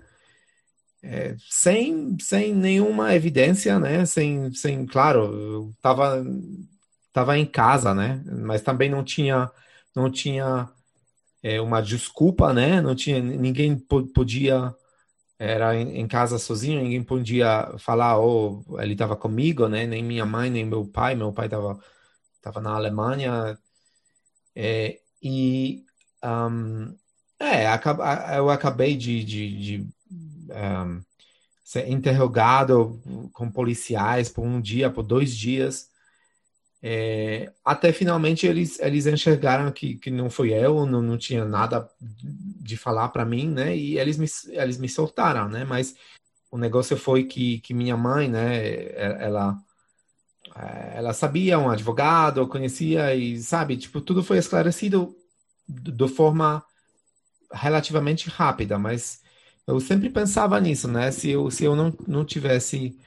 é, 1.03 1.37
sem, 1.48 2.16
sem 2.20 2.55
nenhuma 2.55 3.14
evidência, 3.14 3.79
né, 3.79 4.05
sem, 4.05 4.53
sem, 4.53 4.85
claro, 4.87 5.20
eu 5.35 5.74
tava, 5.81 6.24
tava 7.12 7.38
em 7.38 7.46
casa, 7.46 7.94
né, 7.94 8.22
mas 8.27 8.62
também 8.62 8.90
não 8.90 9.05
tinha, 9.05 9.51
não 9.94 10.11
tinha 10.11 10.68
é, 11.42 11.61
uma 11.61 11.83
desculpa, 11.83 12.53
né, 12.55 12.81
não 12.83 12.94
tinha, 12.94 13.20
ninguém 13.20 13.77
podia 13.79 14.74
era 15.38 15.77
em, 15.77 16.07
casa 16.09 16.38
sozinho, 16.38 16.83
ninguém 16.83 17.03
podia 17.05 17.72
falar, 17.79 18.18
oh, 18.20 18.64
ele 18.81 18.94
estava 18.94 19.16
comigo, 19.16 19.68
né? 19.68 19.87
Nem 19.87 20.03
minha 20.03 20.27
mãe, 20.27 20.51
nem 20.51 20.64
meu 20.64 20.87
pai. 20.87 21.14
Meu 21.14 21.33
pai 21.33 21.46
estava 21.46 21.79
tava 22.42 22.61
na 22.61 22.72
Alemanha. 22.74 23.59
É, 24.54 25.00
e 25.22 25.84
um, 26.24 26.96
é, 27.38 27.66
eu 28.37 28.50
acabei 28.50 28.96
de, 28.96 29.22
de, 29.22 29.58
de 29.58 29.87
um, 30.50 31.02
ser 31.62 31.88
interrogado 31.88 33.00
com 33.32 33.50
policiais 33.50 34.28
por 34.28 34.42
um 34.42 34.61
dia, 34.61 34.90
por 34.90 35.02
dois 35.02 35.37
dias. 35.37 35.90
É, 36.80 37.52
até 37.64 37.92
finalmente 37.92 38.46
eles, 38.46 38.78
eles 38.78 39.06
enxergaram 39.06 39.70
que, 39.72 39.96
que 39.96 40.11
não 40.11 40.30
foi 40.30 40.52
eu, 40.52 40.87
não, 40.87 41.02
não 41.02 41.18
tinha 41.18 41.44
nada 41.44 41.90
de 42.00 42.76
falar 42.76 43.08
para 43.08 43.24
mim, 43.24 43.48
né? 43.48 43.76
E 43.76 43.98
eles 43.98 44.16
me, 44.16 44.26
eles 44.52 44.78
me 44.78 44.88
soltaram, 44.88 45.48
né? 45.48 45.64
Mas 45.64 45.94
o 46.50 46.58
negócio 46.58 46.96
foi 46.96 47.24
que, 47.24 47.61
que 47.61 47.74
minha 47.74 47.96
mãe, 47.96 48.28
né? 48.28 48.92
Ela, 48.94 49.56
ela 50.94 51.12
sabia 51.12 51.59
um 51.59 51.71
advogado, 51.71 52.47
conhecia 52.49 53.14
e 53.14 53.38
sabe, 53.38 53.77
tipo, 53.77 54.01
tudo 54.01 54.23
foi 54.23 54.38
esclarecido 54.38 55.14
de 55.68 56.09
forma 56.09 56.62
relativamente 57.53 58.29
rápida, 58.29 58.79
mas 58.79 59.23
eu 59.66 59.81
sempre 59.81 60.11
pensava 60.11 60.61
nisso, 60.61 60.88
né? 60.88 61.11
Se 61.11 61.31
eu, 61.31 61.51
se 61.51 61.64
eu 61.64 61.77
não, 61.77 61.94
não 62.07 62.25
tivesse 62.25 62.99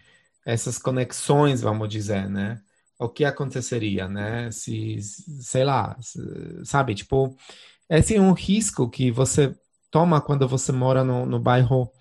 essas 0.46 0.78
conexões, 0.78 1.62
vamos 1.62 1.90
dizer, 1.90 2.30
né? 2.30 2.62
o 3.02 3.10
que 3.10 3.26
aconteceria, 3.26 4.08
né? 4.08 4.52
Se, 4.52 5.00
sei 5.42 5.64
lá, 5.64 5.98
sabe, 6.64 6.94
tipo, 6.94 7.36
esse 7.90 8.16
é 8.16 8.22
um 8.22 8.32
risco 8.32 8.88
que 8.88 9.10
você 9.10 9.56
toma 9.90 10.22
quando 10.22 10.48
você 10.48 10.72
mora 10.72 11.04
no, 11.04 11.26
no 11.26 11.40
bairro 11.40 11.92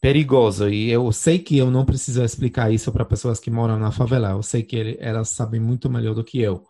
perigoso. 0.00 0.68
E 0.68 0.90
eu 0.90 1.10
sei 1.12 1.38
que 1.38 1.56
eu 1.56 1.70
não 1.70 1.84
preciso 1.84 2.22
explicar 2.22 2.72
isso 2.72 2.92
para 2.92 3.04
pessoas 3.04 3.40
que 3.40 3.50
moram 3.50 3.78
na 3.78 3.90
favela. 3.90 4.30
Eu 4.30 4.42
sei 4.42 4.62
que 4.62 4.76
ele, 4.76 4.96
elas 5.00 5.30
sabem 5.30 5.60
muito 5.60 5.90
melhor 5.90 6.14
do 6.14 6.24
que 6.24 6.40
eu. 6.40 6.66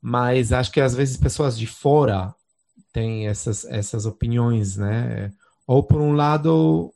Mas 0.00 0.52
acho 0.52 0.70
que 0.70 0.80
às 0.80 0.94
vezes 0.94 1.16
pessoas 1.16 1.58
de 1.58 1.66
fora 1.66 2.34
têm 2.92 3.26
essas, 3.26 3.64
essas 3.64 4.06
opiniões, 4.06 4.76
né? 4.76 5.32
Ou 5.66 5.82
por 5.82 6.00
um 6.00 6.12
lado, 6.12 6.92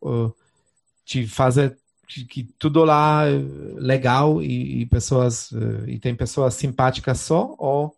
te 1.04 1.26
fazer 1.26 1.76
que 2.28 2.44
tudo 2.58 2.84
lá 2.84 3.26
é 3.26 3.38
legal 3.76 4.42
e, 4.42 4.82
e 4.82 4.86
pessoas 4.86 5.50
e 5.86 5.98
tem 5.98 6.14
pessoas 6.14 6.54
simpáticas 6.54 7.20
só 7.20 7.54
ou 7.58 7.96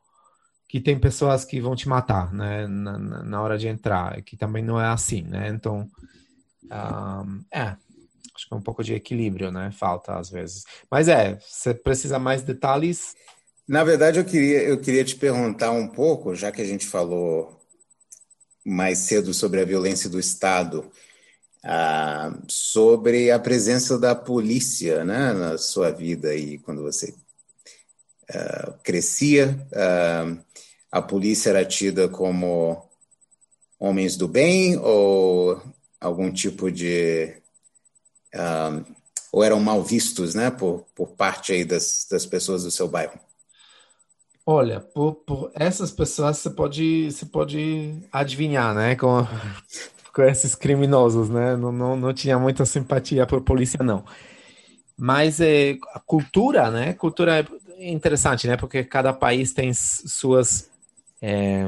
que 0.69 0.81
tem 0.81 0.99
pessoas 0.99 1.45
que 1.45 1.61
vão 1.61 1.77
te 1.77 1.88
matar, 1.88 2.33
né, 2.33 2.67
na, 2.67 2.99
na 2.99 3.43
hora 3.43 3.57
de 3.57 3.69
entrar, 3.69 4.21
que 4.23 4.37
também 4.37 4.62
não 4.62 4.81
é 4.81 4.87
assim, 4.87 5.23
né? 5.23 5.49
Então, 5.49 5.88
um, 6.70 7.44
é, 7.53 7.77
acho 8.35 8.48
que 8.48 8.55
é 8.55 8.57
um 8.57 8.62
pouco 8.62 8.83
de 8.83 8.94
equilíbrio, 8.94 9.50
né? 9.50 9.70
Falta 9.72 10.18
às 10.18 10.31
vezes. 10.31 10.64
Mas 10.90 11.09
é, 11.09 11.39
você 11.41 11.74
precisa 11.74 12.18
mais 12.18 12.43
detalhes? 12.43 13.14
Na 13.66 13.82
verdade, 13.84 14.18
eu 14.18 14.24
queria 14.24 14.62
eu 14.62 14.80
queria 14.80 15.05
te 15.05 15.16
perguntar 15.16 15.70
um 15.70 15.89
pouco, 15.89 16.34
já 16.34 16.53
que 16.53 16.61
a 16.61 16.66
gente 16.66 16.86
falou 16.86 17.61
mais 18.64 18.99
cedo 18.99 19.32
sobre 19.34 19.61
a 19.61 19.64
violência 19.64 20.09
do 20.09 20.18
Estado 20.18 20.91
ah, 21.64 22.36
sobre 22.47 23.30
a 23.30 23.39
presença 23.39 23.99
da 23.99 24.14
polícia 24.14 25.03
né, 25.03 25.32
na 25.32 25.57
sua 25.57 25.91
vida 25.91 26.28
aí 26.28 26.59
quando 26.59 26.82
você 26.82 27.14
ah, 28.30 28.74
crescia. 28.82 29.66
Ah, 29.74 30.36
a 30.93 31.03
polícia 31.03 31.51
era 31.51 31.64
tida 31.64 32.09
como 32.09 32.89
homens 33.80 34.16
do 34.16 34.28
bem 34.28 34.76
ou 34.76 35.61
algum 36.05 36.30
tipo 36.32 36.70
de 36.70 37.36
ou 39.32 39.42
eram 39.42 39.59
mal 39.59 39.82
vistos, 39.82 40.34
né, 40.34 40.50
por, 40.50 40.84
por 40.94 41.09
parte 41.09 41.52
aí 41.52 41.64
das, 41.64 42.07
das 42.09 42.24
pessoas 42.24 42.62
do 42.62 42.70
seu 42.70 42.86
bairro? 42.86 43.18
Olha, 44.46 44.78
por, 44.80 45.14
por 45.14 45.50
essas 45.55 45.90
pessoas 45.90 46.38
você 46.38 46.50
pode, 46.50 47.11
você 47.11 47.26
pode 47.26 47.96
adivinhar, 48.12 48.74
né? 48.74 48.94
Com, 48.94 49.26
com 50.14 50.22
esses 50.22 50.55
criminosos, 50.55 51.30
né? 51.30 51.57
Não, 51.57 51.72
não, 51.72 51.96
não 51.96 52.12
tinha 52.12 52.38
muita 52.38 52.64
simpatia 52.66 53.26
por 53.26 53.40
polícia, 53.40 53.82
não. 53.82 54.05
Mas 54.96 55.40
é, 55.40 55.76
a 55.94 55.98
cultura, 55.98 56.70
né? 56.70 56.92
Cultura 56.92 57.44
é 57.78 57.90
interessante, 57.90 58.46
né? 58.46 58.57
Porque 58.57 58.84
cada 58.84 59.12
país 59.12 59.52
tem 59.52 59.72
suas. 59.72 60.70
É, 61.22 61.66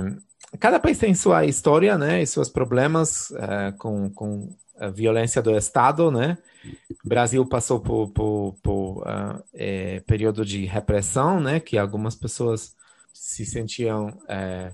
cada 0.59 0.79
país 0.81 0.99
tem 0.99 1.15
sua 1.15 1.45
história, 1.45 1.99
né? 1.99 2.23
E 2.23 2.27
seus 2.27 2.49
problemas 2.49 3.31
é, 3.33 3.73
com, 3.73 4.11
com 4.11 4.55
a 4.79 4.89
violência 4.89 5.43
do 5.43 5.57
Estado, 5.57 6.11
né? 6.11 6.39
O 7.05 7.09
Brasil 7.09 7.47
passou 7.47 7.81
por, 7.81 8.11
por, 8.11 8.57
por 8.63 9.03
uh, 9.03 9.43
é, 9.55 10.01
período 10.01 10.45
de 10.45 10.65
repressão, 10.65 11.41
né? 11.41 11.61
Que 11.61 11.79
algumas 11.79 12.15
pessoas 12.15 12.75
se 13.13 13.47
sentiam 13.47 14.19
é, 14.29 14.73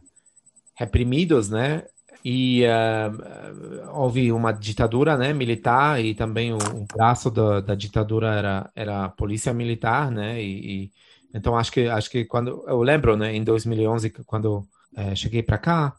reprimidos, 0.75 1.49
né? 1.49 1.85
E 2.25 2.63
uh, 2.65 3.91
houve 3.99 4.31
uma 4.31 4.53
ditadura, 4.53 5.17
né, 5.17 5.33
militar 5.33 6.01
e 6.01 6.15
também 6.15 6.53
o, 6.53 6.57
o 6.57 6.87
braço 6.87 7.31
da, 7.33 7.61
da, 7.61 7.75
ditadura 7.75 8.33
era, 8.33 8.71
era 8.77 9.05
a 9.07 9.09
polícia 9.09 9.53
militar, 9.53 10.09
né? 10.11 10.41
E, 10.41 10.85
e, 10.85 10.93
então 11.35 11.57
acho 11.57 11.73
que 11.73 11.89
acho 11.89 12.09
que 12.09 12.25
quando 12.25 12.65
eu 12.69 12.81
lembro, 12.81 13.17
né, 13.17 13.35
em 13.35 13.43
2011 13.43 14.11
quando 14.25 14.65
é, 14.97 15.15
cheguei 15.15 15.43
para 15.43 15.59
cá, 15.59 15.95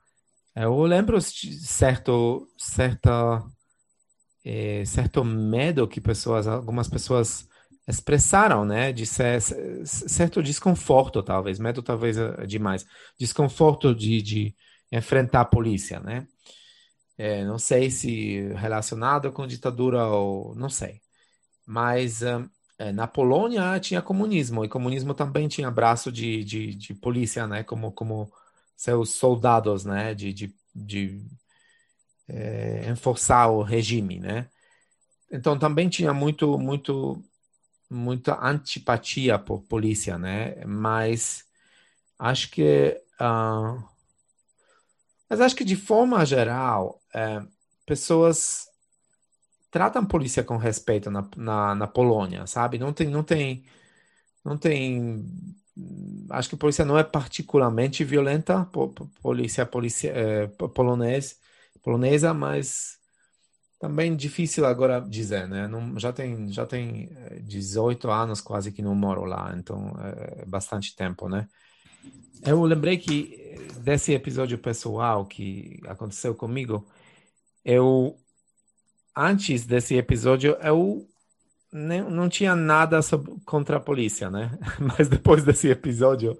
eu 0.55 0.83
lembro 0.83 1.19
certo 1.21 2.47
certa 2.57 3.43
é, 4.43 4.83
certo 4.85 5.23
medo 5.23 5.87
que 5.87 6.01
pessoas, 6.01 6.47
algumas 6.47 6.87
pessoas 6.87 7.47
expressaram, 7.87 8.65
né, 8.65 8.91
de 8.93 9.05
ser, 9.05 9.41
certo 9.85 10.41
desconforto, 10.41 11.21
talvez, 11.23 11.59
medo 11.59 11.81
talvez 11.81 12.17
é 12.17 12.45
demais, 12.45 12.85
desconforto 13.19 13.93
de, 13.93 14.21
de 14.21 14.55
enfrentar 14.91 15.41
a 15.41 15.45
polícia, 15.45 15.99
né? 15.99 16.27
É, 17.17 17.45
não 17.45 17.59
sei 17.59 17.91
se 17.91 18.41
relacionado 18.53 19.31
com 19.31 19.45
ditadura 19.45 20.07
ou 20.07 20.55
não 20.55 20.69
sei, 20.69 21.01
mas 21.65 22.21
é, 22.79 22.91
na 22.91 23.07
Polônia 23.07 23.79
tinha 23.79 24.01
comunismo 24.01 24.65
e 24.65 24.69
comunismo 24.69 25.13
também 25.13 25.47
tinha 25.47 25.69
braço 25.69 26.11
de, 26.11 26.43
de, 26.43 26.75
de 26.75 26.93
polícia, 26.93 27.45
né? 27.47 27.63
Como 27.63 27.91
como 27.91 28.31
seus 28.75 29.11
soldados, 29.11 29.85
né? 29.85 30.13
De, 30.13 30.33
de, 30.33 30.55
de 30.73 31.25
é, 32.27 32.89
enforçar 32.89 33.49
o 33.51 33.61
regime, 33.61 34.19
né? 34.19 34.49
Então 35.31 35.57
também 35.57 35.89
tinha 35.89 36.13
muito, 36.13 36.57
muito, 36.59 37.23
muita 37.89 38.39
antipatia 38.45 39.39
por 39.39 39.63
polícia, 39.63 40.17
né? 40.17 40.63
Mas 40.65 41.45
acho 42.19 42.51
que, 42.51 43.01
uh, 43.19 43.83
mas 45.29 45.41
acho 45.41 45.55
que 45.55 45.65
de 45.65 45.75
forma 45.75 46.25
geral, 46.25 47.01
é, 47.13 47.41
pessoas 47.85 48.67
tratam 49.71 50.05
polícia 50.05 50.43
com 50.43 50.57
respeito 50.57 51.09
na, 51.09 51.27
na, 51.35 51.75
na 51.75 51.87
Polônia, 51.87 52.45
sabe? 52.45 52.77
Não 52.77 52.93
tem, 52.93 53.07
não 53.07 53.23
tem, 53.23 53.65
não 54.45 54.57
tem 54.57 55.25
acho 56.29 56.49
que 56.49 56.55
a 56.55 56.57
polícia 56.57 56.85
não 56.85 56.97
é 56.97 57.03
particularmente 57.03 58.03
violenta, 58.03 58.67
polícia, 59.21 59.65
polícia 59.65 60.11
é, 60.11 60.47
polonês, 60.47 61.39
polonesa, 61.81 62.33
mas 62.33 62.99
também 63.83 64.15
difícil 64.15 64.65
agora 64.65 65.01
dizer, 65.01 65.45
né? 65.45 65.67
Não, 65.67 65.99
já 65.99 66.13
tem 66.13 66.47
já 66.47 66.65
tem 66.65 67.09
18 67.41 68.07
eh, 68.07 68.13
anos 68.13 68.39
quase 68.39 68.71
que 68.71 68.81
não 68.81 68.95
moro 68.95 69.25
lá, 69.25 69.53
então 69.57 69.93
é 69.99 70.45
bastante 70.45 70.95
tempo, 70.95 71.27
né? 71.27 71.49
Eu 72.45 72.63
lembrei 72.63 72.97
que 72.97 73.35
eh, 73.35 73.79
desse 73.81 74.13
episódio 74.13 74.57
pessoal 74.57 75.25
que 75.25 75.81
aconteceu 75.85 76.33
comigo, 76.33 76.87
eu 77.65 78.17
antes 79.13 79.65
desse 79.65 79.95
episódio 79.95 80.57
eu 80.61 81.05
nem, 81.73 82.01
não 82.03 82.29
tinha 82.29 82.55
nada 82.55 83.01
sobre, 83.01 83.33
contra 83.45 83.77
a 83.77 83.79
polícia, 83.79 84.29
né? 84.29 84.57
Mas 84.79 85.09
depois 85.09 85.43
desse 85.43 85.69
episódio 85.69 86.39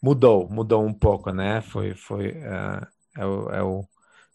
mudou, 0.00 0.48
mudou 0.48 0.86
um 0.86 0.94
pouco, 0.94 1.32
né? 1.32 1.60
Foi 1.60 1.94
foi 1.94 2.30
uh, 2.30 2.86
eu, 3.16 3.50
eu 3.50 3.88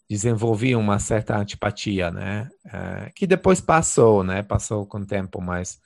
desenvolvi 0.08 0.76
uma 0.76 0.98
certa 0.98 1.36
antipatia, 1.36 2.10
né? 2.10 2.50
Uh, 2.66 3.12
que 3.14 3.26
depois 3.26 3.60
passou, 3.60 4.22
né? 4.22 4.42
Passou 4.42 4.84
com 4.86 4.98
o 4.98 5.06
tempo, 5.06 5.40
mas 5.40 5.80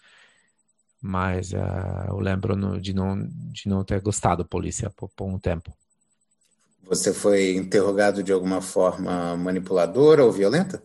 mas 1.01 1.53
uh, 1.53 2.09
eu 2.09 2.19
lembro 2.19 2.57
no, 2.57 2.81
de 2.81 2.93
não 2.93 3.29
de 3.53 3.69
não 3.69 3.85
ter 3.85 4.01
gostado 4.01 4.43
da 4.43 4.49
polícia 4.49 4.91
por, 4.91 5.09
por, 5.11 5.27
um 5.27 5.39
tempo. 5.39 5.73
Você 6.89 7.15
foi 7.15 7.55
interrogado 7.55 8.23
de 8.25 8.33
alguma 8.33 8.61
forma 8.61 9.37
manipuladora 9.37 10.25
ou 10.25 10.33
violenta? 10.33 10.83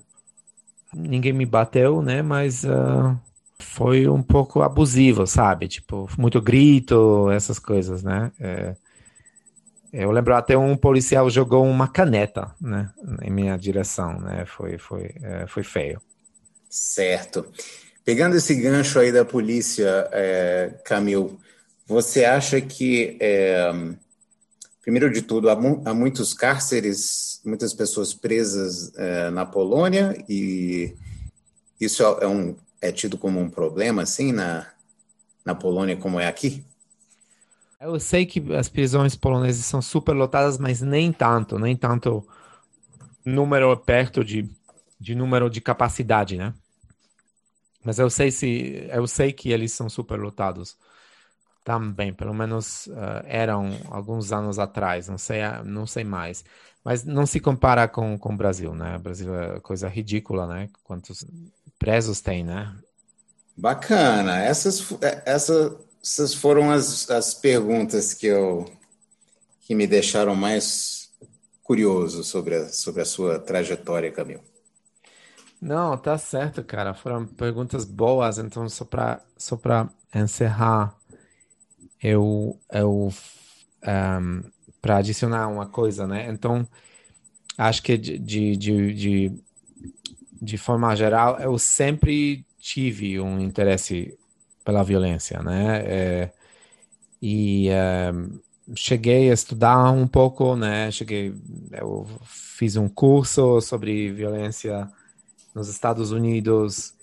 Ninguém 0.94 1.34
me 1.34 1.46
bateu, 1.46 2.04
né? 2.04 2.22
Mas 2.22 2.64
uh, 2.64 3.18
foi 3.64 4.08
um 4.08 4.22
pouco 4.22 4.62
abusivo, 4.62 5.26
sabe? 5.26 5.68
Tipo, 5.68 6.10
muito 6.18 6.42
grito, 6.42 7.30
essas 7.32 7.58
coisas, 7.58 8.04
né? 8.04 8.32
É, 8.40 8.76
eu 9.94 10.10
lembro 10.12 10.36
até 10.36 10.58
um 10.58 10.76
policial 10.76 11.30
jogou 11.30 11.64
uma 11.66 11.88
caneta, 11.88 12.52
né, 12.60 12.92
em 13.22 13.30
minha 13.30 13.56
direção, 13.56 14.20
né? 14.20 14.44
Foi, 14.46 14.78
foi, 14.78 15.12
é, 15.22 15.46
foi 15.48 15.62
feio. 15.62 16.02
Certo. 16.70 17.46
Pegando 18.04 18.36
esse 18.36 18.56
gancho 18.56 19.00
aí 19.00 19.12
da 19.12 19.24
polícia, 19.24 20.10
é, 20.12 20.74
Camil, 20.84 21.40
você 21.86 22.26
acha 22.26 22.60
que, 22.60 23.18
é, 23.20 23.72
primeiro 24.82 25.12
de 25.12 25.22
tudo, 25.22 25.50
há, 25.50 25.56
mu 25.56 25.82
há, 25.86 25.94
muitos 25.94 26.34
cárceres, 26.34 27.40
muitas 27.46 27.74
pessoas 27.74 28.14
presas 28.14 28.92
é, 28.98 29.30
na 29.30 29.46
Polônia 29.46 30.18
e 30.28 30.96
isso 31.80 32.04
é, 32.04 32.28
um, 32.28 32.56
é 32.84 32.92
tido 32.92 33.18
como 33.18 33.40
um 33.40 33.50
problema, 33.50 34.02
assim, 34.02 34.34
na, 34.34 34.68
na 35.46 35.56
Polônia 35.56 35.96
como 35.96 36.20
é 36.20 36.28
aqui? 36.28 36.66
Eu 37.80 37.98
sei 37.98 38.26
que 38.26 38.54
as 38.54 38.68
prisões 38.68 39.16
polonesas 39.16 39.66
são 39.66 39.82
super 39.82 40.12
lotadas, 40.12 40.58
mas 40.58 40.82
nem 40.82 41.12
tanto, 41.12 41.58
nem 41.58 41.78
tanto 41.78 42.28
número 43.26 43.76
perto 43.78 44.24
de, 44.24 44.50
de 45.00 45.16
número 45.16 45.50
de 45.50 45.62
capacidade, 45.62 46.38
né? 46.38 46.54
Mas 47.86 48.00
eu 48.00 48.10
sei 48.10 48.32
se 48.32 48.86
eu 48.90 49.08
sei 49.08 49.32
que 49.32 49.50
eles 49.50 49.72
são 49.72 49.90
super 49.90 50.20
lotados 50.20 50.78
também, 51.64 52.14
pelo 52.14 52.34
menos 52.34 52.88
uh, 52.88 53.24
eram 53.26 53.70
alguns 53.90 54.34
anos 54.34 54.60
atrás, 54.60 55.08
não 55.08 55.18
sei, 55.18 55.40
não 55.64 55.88
sei 55.88 56.04
mais. 56.04 56.44
Mas 56.84 57.06
não 57.06 57.26
se 57.26 57.40
compara 57.40 57.88
com, 57.88 58.18
com 58.18 58.34
o 58.34 58.38
Brasil, 58.38 58.76
né? 58.76 58.98
O 58.98 59.00
Brasil 59.00 59.34
é 59.34 59.60
coisa 59.62 59.88
ridícula, 59.88 60.46
né? 60.48 60.70
Quantos 60.84 61.26
presos 61.78 62.22
tem, 62.22 62.44
né? 62.44 62.76
Bacana. 63.56 64.44
Essas, 64.44 64.92
é, 65.02 65.22
essa 65.26 65.78
essas 66.04 66.34
foram 66.34 66.70
as, 66.70 67.10
as 67.10 67.34
perguntas 67.34 68.14
que 68.14 68.28
eu 68.28 68.66
que 69.62 69.74
me 69.74 69.88
deixaram 69.88 70.36
mais 70.36 71.10
curioso 71.64 72.22
sobre 72.26 72.56
a, 72.56 72.68
sobre 72.68 73.02
a 73.02 73.06
sua 73.06 73.40
trajetória, 73.40 74.12
Camil. 74.12 74.42
Não, 75.62 75.98
tá 75.98 76.18
certo, 76.18 76.62
cara. 76.62 76.94
Foram 76.94 77.26
perguntas 77.26 77.86
boas. 77.86 78.38
Então, 78.38 78.68
só 78.68 78.84
para 78.84 79.22
só 79.38 79.56
para 79.56 79.90
encerrar, 80.14 80.94
eu 82.02 82.60
eu 82.70 83.14
um, 83.88 84.44
para 84.82 84.98
adicionar 84.98 85.48
uma 85.48 85.66
coisa, 85.66 86.06
né? 86.06 86.30
Então, 86.30 86.68
acho 87.58 87.82
que 87.82 87.98
de, 87.98 88.20
de, 88.20 88.58
de, 88.58 88.94
de, 88.94 89.44
de 90.44 90.58
forma 90.58 90.94
geral, 90.96 91.40
eu 91.40 91.58
sempre 91.58 92.46
tive 92.60 93.20
um 93.20 93.40
interesse 93.40 94.18
pela 94.66 94.84
violência, 94.84 95.42
né? 95.42 95.82
É, 95.86 96.34
e 97.22 97.70
é, 97.70 98.12
cheguei 98.76 99.30
a 99.30 99.34
estudar 99.34 99.92
um 99.92 100.06
pouco, 100.06 100.56
né? 100.56 100.92
Cheguei, 100.92 101.34
eu 101.72 102.06
fiz 102.26 102.76
um 102.76 102.90
curso 102.90 103.62
sobre 103.62 104.12
violência 104.12 104.92
nos 105.56 105.70
Estados 105.70 106.12
Unidos. 106.12 106.94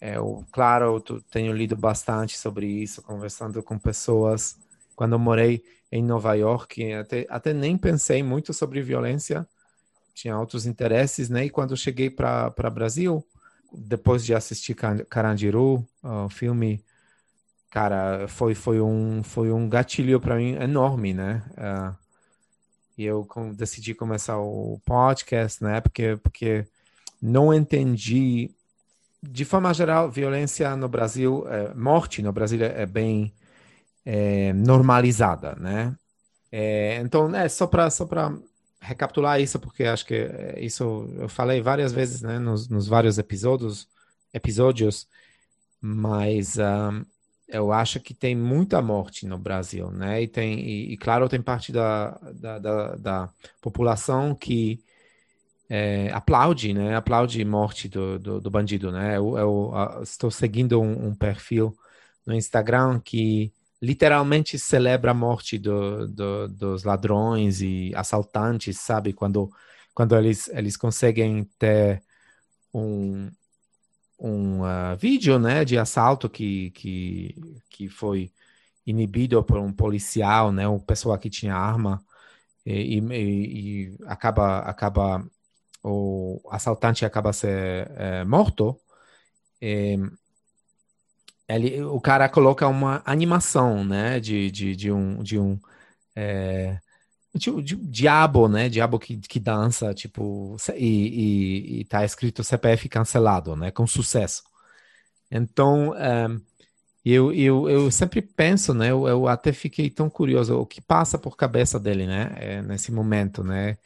Eu, 0.00 0.44
claro, 0.52 1.02
eu 1.08 1.20
tenho 1.22 1.52
lido 1.52 1.76
bastante 1.76 2.38
sobre 2.38 2.66
isso, 2.66 3.02
conversando 3.02 3.62
com 3.64 3.78
pessoas. 3.78 4.56
Quando 4.94 5.14
eu 5.14 5.18
morei 5.18 5.62
em 5.90 6.02
Nova 6.04 6.34
York, 6.34 6.92
até, 6.92 7.26
até 7.28 7.52
nem 7.52 7.76
pensei 7.76 8.22
muito 8.22 8.54
sobre 8.54 8.80
violência, 8.80 9.46
tinha 10.14 10.38
outros 10.38 10.66
interesses, 10.66 11.28
né? 11.28 11.44
E 11.44 11.50
quando 11.50 11.76
cheguei 11.76 12.10
para 12.10 12.70
Brasil, 12.70 13.24
depois 13.72 14.24
de 14.24 14.34
assistir 14.34 14.74
Carandiru, 14.74 15.86
o 16.02 16.28
filme, 16.28 16.84
cara, 17.70 18.26
foi, 18.28 18.54
foi, 18.54 18.80
um, 18.80 19.22
foi 19.22 19.52
um 19.52 19.68
gatilho 19.68 20.20
para 20.20 20.36
mim 20.36 20.52
enorme, 20.54 21.14
né? 21.14 21.42
Uh, 21.52 21.96
e 22.98 23.04
eu 23.04 23.26
decidi 23.54 23.94
começar 23.94 24.38
o 24.38 24.80
podcast, 24.84 25.62
né? 25.64 25.80
Porque, 25.80 26.18
porque 26.22 26.66
não 27.20 27.52
entendi, 27.54 28.50
de 29.22 29.44
forma 29.44 29.72
geral, 29.72 30.10
violência 30.10 30.76
no 30.76 30.88
Brasil, 30.88 31.46
é, 31.48 31.72
morte 31.74 32.20
no 32.22 32.32
Brasil 32.32 32.62
é 32.62 32.84
bem 32.84 33.32
é, 34.04 34.52
normalizada, 34.52 35.54
né? 35.56 35.96
É, 36.52 36.96
então, 36.96 37.34
é 37.34 37.48
só 37.48 37.66
para 37.66 37.88
só 37.90 38.04
para 38.04 38.36
recapitular 38.80 39.40
isso, 39.40 39.58
porque 39.60 39.84
acho 39.84 40.06
que 40.06 40.14
é, 40.14 40.58
isso 40.60 41.08
eu 41.18 41.28
falei 41.28 41.60
várias 41.60 41.92
vezes, 41.92 42.22
né, 42.22 42.38
nos, 42.38 42.68
nos 42.68 42.86
vários 42.88 43.18
episódios, 43.18 43.88
episódios, 44.32 45.06
mas 45.80 46.58
um, 46.58 47.04
eu 47.48 47.72
acho 47.72 48.00
que 48.00 48.14
tem 48.14 48.34
muita 48.36 48.80
morte 48.80 49.26
no 49.26 49.38
Brasil, 49.38 49.90
né? 49.90 50.22
E 50.22 50.28
tem 50.28 50.60
e, 50.60 50.92
e 50.92 50.96
claro 50.96 51.28
tem 51.28 51.42
parte 51.42 51.72
da, 51.72 52.10
da, 52.34 52.58
da, 52.58 52.96
da 52.96 53.30
população 53.60 54.34
que 54.34 54.82
é, 55.68 56.10
aplaude, 56.12 56.72
né? 56.74 56.96
Aplaude 56.96 57.44
morte 57.44 57.88
do, 57.88 58.18
do, 58.18 58.40
do 58.40 58.50
bandido, 58.50 58.90
né? 58.92 59.16
Eu, 59.16 59.36
eu, 59.38 59.72
eu 59.96 60.02
estou 60.02 60.30
seguindo 60.30 60.80
um, 60.80 61.08
um, 61.08 61.14
perfil 61.14 61.76
no 62.26 62.34
Instagram 62.34 63.00
que 63.00 63.52
literalmente 63.80 64.58
celebra 64.58 65.12
a 65.12 65.14
morte 65.14 65.58
do, 65.58 66.06
do, 66.08 66.48
dos 66.48 66.84
ladrões 66.84 67.62
e 67.62 67.92
assaltantes, 67.94 68.78
sabe? 68.78 69.12
Quando, 69.12 69.50
quando 69.94 70.16
eles, 70.16 70.48
eles 70.48 70.76
conseguem 70.76 71.44
ter 71.58 72.02
um, 72.74 73.30
um 74.18 74.62
uh, 74.62 74.96
vídeo, 74.98 75.38
né, 75.38 75.64
de 75.64 75.78
assalto 75.78 76.28
que, 76.28 76.70
que, 76.72 77.34
que 77.70 77.88
foi 77.88 78.32
inibido 78.86 79.42
por 79.44 79.58
um 79.58 79.72
policial, 79.72 80.52
né, 80.52 80.68
uma 80.68 80.80
pessoa 80.80 81.18
que 81.18 81.30
tinha 81.30 81.54
arma 81.54 82.04
e, 82.64 82.98
e, 82.98 83.92
e 83.92 83.96
acaba 84.06 84.60
acaba 84.60 85.24
o 85.82 86.40
assaltante 86.50 87.04
acaba 87.04 87.32
ser 87.32 87.90
é, 87.96 88.24
morto. 88.24 88.78
É, 89.60 89.96
ele, 91.56 91.82
o 91.82 92.00
cara 92.00 92.28
coloca 92.28 92.66
uma 92.68 93.02
animação, 93.04 93.84
né, 93.84 94.20
de, 94.20 94.50
de, 94.50 94.76
de 94.76 94.92
um 94.92 95.22
de 95.22 95.38
um 95.38 95.58
é, 96.16 96.78
de, 97.34 97.76
diabo, 97.76 98.48
né, 98.48 98.68
diabo 98.68 98.98
que, 98.98 99.16
que 99.18 99.40
dança, 99.40 99.94
tipo, 99.94 100.56
e, 100.76 101.78
e, 101.78 101.80
e 101.80 101.84
tá 101.84 102.04
escrito 102.04 102.44
CPF 102.44 102.88
cancelado, 102.88 103.56
né, 103.56 103.70
com 103.70 103.86
sucesso. 103.86 104.42
Então, 105.30 105.94
é, 105.96 106.28
eu, 107.04 107.32
eu, 107.32 107.68
eu 107.70 107.90
sempre 107.90 108.20
penso, 108.22 108.74
né, 108.74 108.90
eu, 108.90 109.06
eu 109.08 109.28
até 109.28 109.52
fiquei 109.52 109.90
tão 109.90 110.10
curioso, 110.10 110.58
o 110.58 110.66
que 110.66 110.80
passa 110.80 111.18
por 111.18 111.36
cabeça 111.36 111.78
dele, 111.80 112.06
né, 112.06 112.34
é, 112.36 112.62
nesse 112.62 112.92
momento, 112.92 113.42
né, 113.44 113.78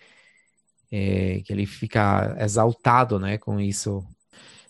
é, 0.91 1.41
que 1.45 1.53
ele 1.53 1.67
fica 1.67 2.37
exaltado, 2.41 3.19
né, 3.19 3.39
com 3.39 3.61
isso, 3.61 4.07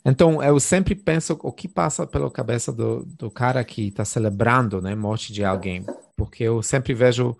então, 0.04 0.42
eu 0.42 0.60
sempre 0.60 0.94
penso 0.94 1.38
o 1.42 1.50
que 1.50 1.66
passa 1.66 2.06
pela 2.06 2.30
cabeça 2.30 2.70
do, 2.70 3.04
do 3.06 3.30
cara 3.30 3.64
que 3.64 3.88
está 3.88 4.04
celebrando 4.04 4.82
né, 4.82 4.94
morte 4.94 5.32
de 5.32 5.42
alguém, 5.42 5.86
porque 6.14 6.44
eu 6.44 6.62
sempre 6.62 6.92
vejo 6.92 7.36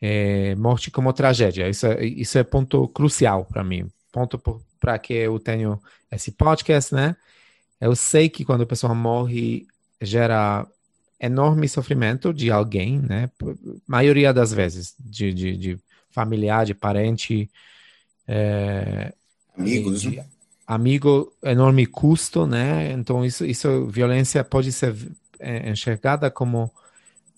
é, 0.00 0.54
morte 0.56 0.90
como 0.90 1.12
tragédia. 1.12 1.68
Isso 1.68 1.86
é, 1.86 2.04
isso 2.04 2.38
é 2.38 2.42
ponto 2.42 2.88
crucial 2.88 3.44
para 3.44 3.62
mim. 3.62 3.88
Ponto 4.10 4.36
para 4.80 4.98
que 4.98 5.12
eu 5.14 5.38
tenho 5.38 5.80
esse 6.10 6.32
podcast, 6.32 6.92
né? 6.94 7.16
Eu 7.80 7.94
sei 7.94 8.28
que 8.28 8.44
quando 8.44 8.62
a 8.62 8.66
pessoa 8.66 8.94
morre, 8.94 9.66
gera 10.00 10.66
enorme 11.20 11.68
sofrimento 11.68 12.32
de 12.32 12.50
alguém, 12.50 13.00
né? 13.00 13.30
Maioria 13.86 14.32
das 14.32 14.52
vezes, 14.52 14.94
de, 14.98 15.32
de, 15.32 15.56
de 15.56 15.78
familiar, 16.10 16.66
de 16.66 16.74
parente. 16.74 17.50
É, 18.26 19.12
Amigos, 19.56 20.02
de, 20.02 20.16
né? 20.16 20.26
Amigo 20.66 21.32
enorme 21.42 21.86
custo, 21.86 22.46
né? 22.46 22.92
Então 22.92 23.24
isso, 23.24 23.44
isso 23.44 23.86
violência 23.86 24.42
pode 24.42 24.72
ser 24.72 24.94
é, 25.38 25.70
enxergada 25.70 26.30
como 26.30 26.70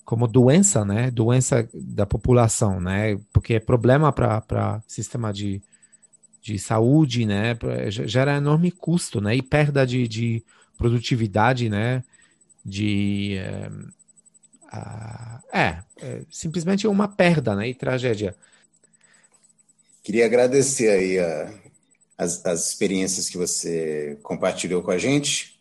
como 0.04 0.26
doença, 0.26 0.86
né? 0.86 1.10
Doença 1.10 1.68
da 1.74 2.06
população, 2.06 2.80
né? 2.80 3.18
Porque 3.30 3.54
é 3.54 3.60
problema 3.60 4.10
para 4.10 4.82
sistema 4.88 5.30
de, 5.30 5.60
de 6.40 6.58
saúde, 6.58 7.26
né? 7.26 7.54
Gera 7.90 8.38
enorme 8.38 8.70
custo, 8.70 9.20
né? 9.20 9.36
E 9.36 9.42
perda 9.42 9.86
de, 9.86 10.08
de 10.08 10.42
produtividade, 10.78 11.68
né? 11.68 12.02
De 12.64 13.36
é, 13.36 13.70
é, 15.52 15.78
é 16.00 16.22
simplesmente 16.30 16.86
uma 16.86 17.06
perda, 17.08 17.54
né? 17.54 17.68
E 17.68 17.74
tragédia. 17.74 18.34
Queria 20.02 20.24
agradecer 20.24 20.88
aí 20.88 21.18
a 21.18 21.52
as, 22.18 22.44
as 22.44 22.68
experiências 22.68 23.30
que 23.30 23.38
você 23.38 24.18
compartilhou 24.22 24.82
com 24.82 24.90
a 24.90 24.98
gente. 24.98 25.56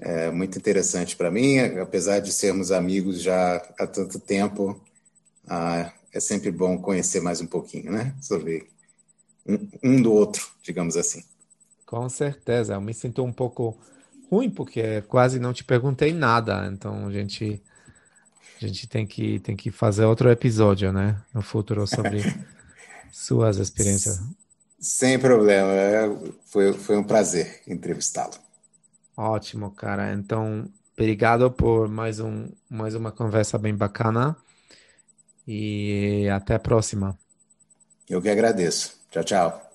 É 0.00 0.30
muito 0.30 0.58
interessante 0.58 1.16
para 1.16 1.30
mim, 1.30 1.58
apesar 1.58 2.18
de 2.18 2.32
sermos 2.32 2.72
amigos 2.72 3.22
já 3.22 3.56
há 3.78 3.86
tanto 3.86 4.18
tempo, 4.18 4.80
ah, 5.46 5.92
é 6.12 6.20
sempre 6.20 6.50
bom 6.50 6.78
conhecer 6.78 7.20
mais 7.20 7.40
um 7.40 7.46
pouquinho, 7.46 7.92
né? 7.92 8.14
Sobre 8.20 8.68
um, 9.46 9.68
um, 9.82 10.02
do 10.02 10.12
outro, 10.12 10.46
digamos 10.62 10.96
assim. 10.96 11.24
Com 11.86 12.08
certeza, 12.08 12.74
eu 12.74 12.80
me 12.80 12.94
sinto 12.94 13.24
um 13.24 13.32
pouco 13.32 13.76
ruim 14.30 14.50
porque 14.50 15.02
quase 15.02 15.38
não 15.38 15.52
te 15.52 15.64
perguntei 15.64 16.12
nada, 16.12 16.68
então 16.72 17.06
a 17.06 17.12
gente 17.12 17.62
a 18.60 18.66
gente 18.66 18.86
tem 18.86 19.06
que 19.06 19.40
tem 19.40 19.56
que 19.56 19.70
fazer 19.70 20.04
outro 20.04 20.30
episódio, 20.30 20.92
né, 20.92 21.20
no 21.32 21.42
futuro 21.42 21.86
sobre 21.86 22.22
suas 23.10 23.56
experiências. 23.56 24.20
Sem 24.80 25.18
problema. 25.18 25.72
É, 25.72 26.08
foi, 26.46 26.72
foi 26.72 26.96
um 26.96 27.04
prazer 27.04 27.62
entrevistá-lo. 27.66 28.34
Ótimo, 29.16 29.70
cara. 29.72 30.12
Então, 30.12 30.72
obrigado 30.96 31.50
por 31.50 31.88
mais, 31.88 32.20
um, 32.20 32.48
mais 32.68 32.94
uma 32.94 33.12
conversa 33.12 33.58
bem 33.58 33.74
bacana. 33.74 34.36
E 35.46 36.28
até 36.30 36.54
a 36.54 36.58
próxima. 36.60 37.18
Eu 38.08 38.20
que 38.20 38.28
agradeço. 38.28 38.98
Tchau, 39.10 39.24
tchau. 39.24 39.67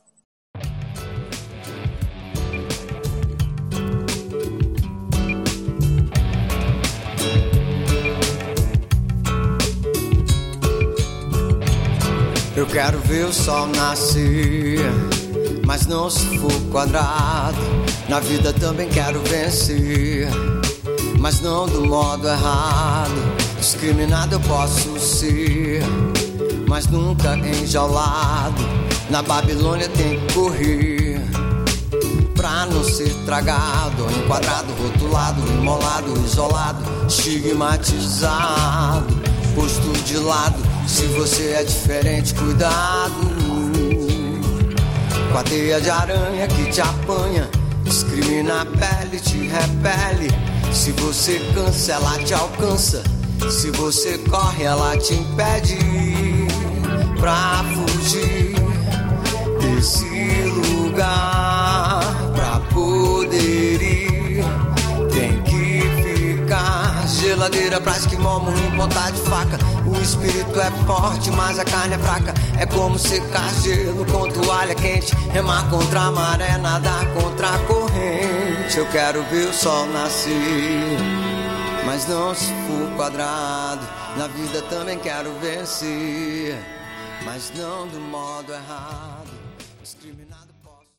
Eu 12.56 12.68
quero 12.68 13.00
ver 13.00 13.26
o 13.26 13.34
sol 13.34 13.66
nascer, 13.68 14.80
mas 15.66 15.88
não 15.88 16.08
se 16.08 16.38
for 16.38 16.54
quadrado. 16.72 17.58
Na 18.08 18.20
vida 18.20 18.54
também 18.54 18.88
quero 18.90 19.20
vencer, 19.22 20.28
mas 21.20 21.42
não 21.42 21.68
do 21.68 21.84
modo 21.84 22.28
errado. 22.28 23.12
Discriminado 23.60 24.36
eu 24.36 24.40
posso 24.42 25.00
ser, 25.00 25.82
mas 26.68 26.86
nunca 26.86 27.36
enjaulado. 27.36 28.62
Na 29.10 29.24
Babilônia 29.24 29.90
tem 29.90 30.20
que 30.20 30.34
correr 30.34 31.20
pra 32.36 32.68
não 32.68 32.84
ser 32.84 33.12
tragado, 33.26 34.06
enquadrado, 34.12 34.72
rotulado, 34.74 35.42
imolado, 35.48 36.14
isolado, 36.24 36.84
estigmatizado, 37.08 39.33
posto 39.56 39.92
de 40.04 40.18
lado 40.18 40.62
se 40.88 41.06
você 41.08 41.52
é 41.52 41.64
diferente, 41.64 42.34
cuidado. 42.34 43.14
Com 45.32 45.38
a 45.38 45.44
teia 45.44 45.82
de 45.82 45.90
aranha 45.90 46.48
que 46.48 46.66
te 46.72 46.82
apanha, 46.82 47.50
discrimina 47.84 48.62
a 48.62 48.66
pele, 48.66 49.20
te 49.20 49.38
repele. 49.48 50.30
Se 50.72 50.92
você 50.92 51.40
cansa, 51.56 51.94
ela 51.94 52.18
te 52.20 52.34
alcança. 52.34 53.04
Se 53.50 53.72
você 53.72 54.18
corre, 54.30 54.64
ela 54.64 54.98
te 54.98 55.14
impede 55.14 55.78
pra 57.20 57.64
fugir 57.74 58.56
desse 59.60 60.06
lugar. 60.68 61.33
Ficar. 67.44 67.50
Geladeira 67.50 67.82
pra 67.82 67.98
esquimó, 67.98 68.42
em 68.50 68.78
ponta 68.78 69.12
de 69.12 69.22
faca. 69.22 69.58
O 69.86 70.02
espírito 70.02 70.60
é 70.60 70.72
forte, 70.86 71.32
mas 71.32 71.60
a 71.60 71.66
carne 71.66 71.96
é 71.96 71.98
fraca. 71.98 72.34
É 72.60 72.66
como 72.66 72.98
secar 72.98 73.54
gelo 73.62 74.06
com 74.06 74.30
toalha 74.30 74.76
quente. 74.76 75.16
Remar 75.32 75.70
contra 75.70 76.02
a 76.02 76.12
maré, 76.12 76.58
nadar 76.58 77.06
contra 77.14 77.50
a 77.50 77.60
corrente. 77.60 78.78
Eu 78.78 78.86
quero 78.88 79.24
ver 79.24 79.50
o 79.50 79.54
sol 79.54 79.86
nascer, 79.88 80.98
mas 81.86 82.08
não 82.08 82.34
se 82.34 82.48
for 82.48 82.96
quadrado. 82.96 83.86
Na 84.18 84.28
vida 84.28 84.62
também 84.64 85.00
quero 85.00 85.32
vencer, 85.40 86.58
mas 87.26 87.52
não 87.56 87.88
do 87.88 88.00
modo 88.00 88.54
errado. 88.54 89.13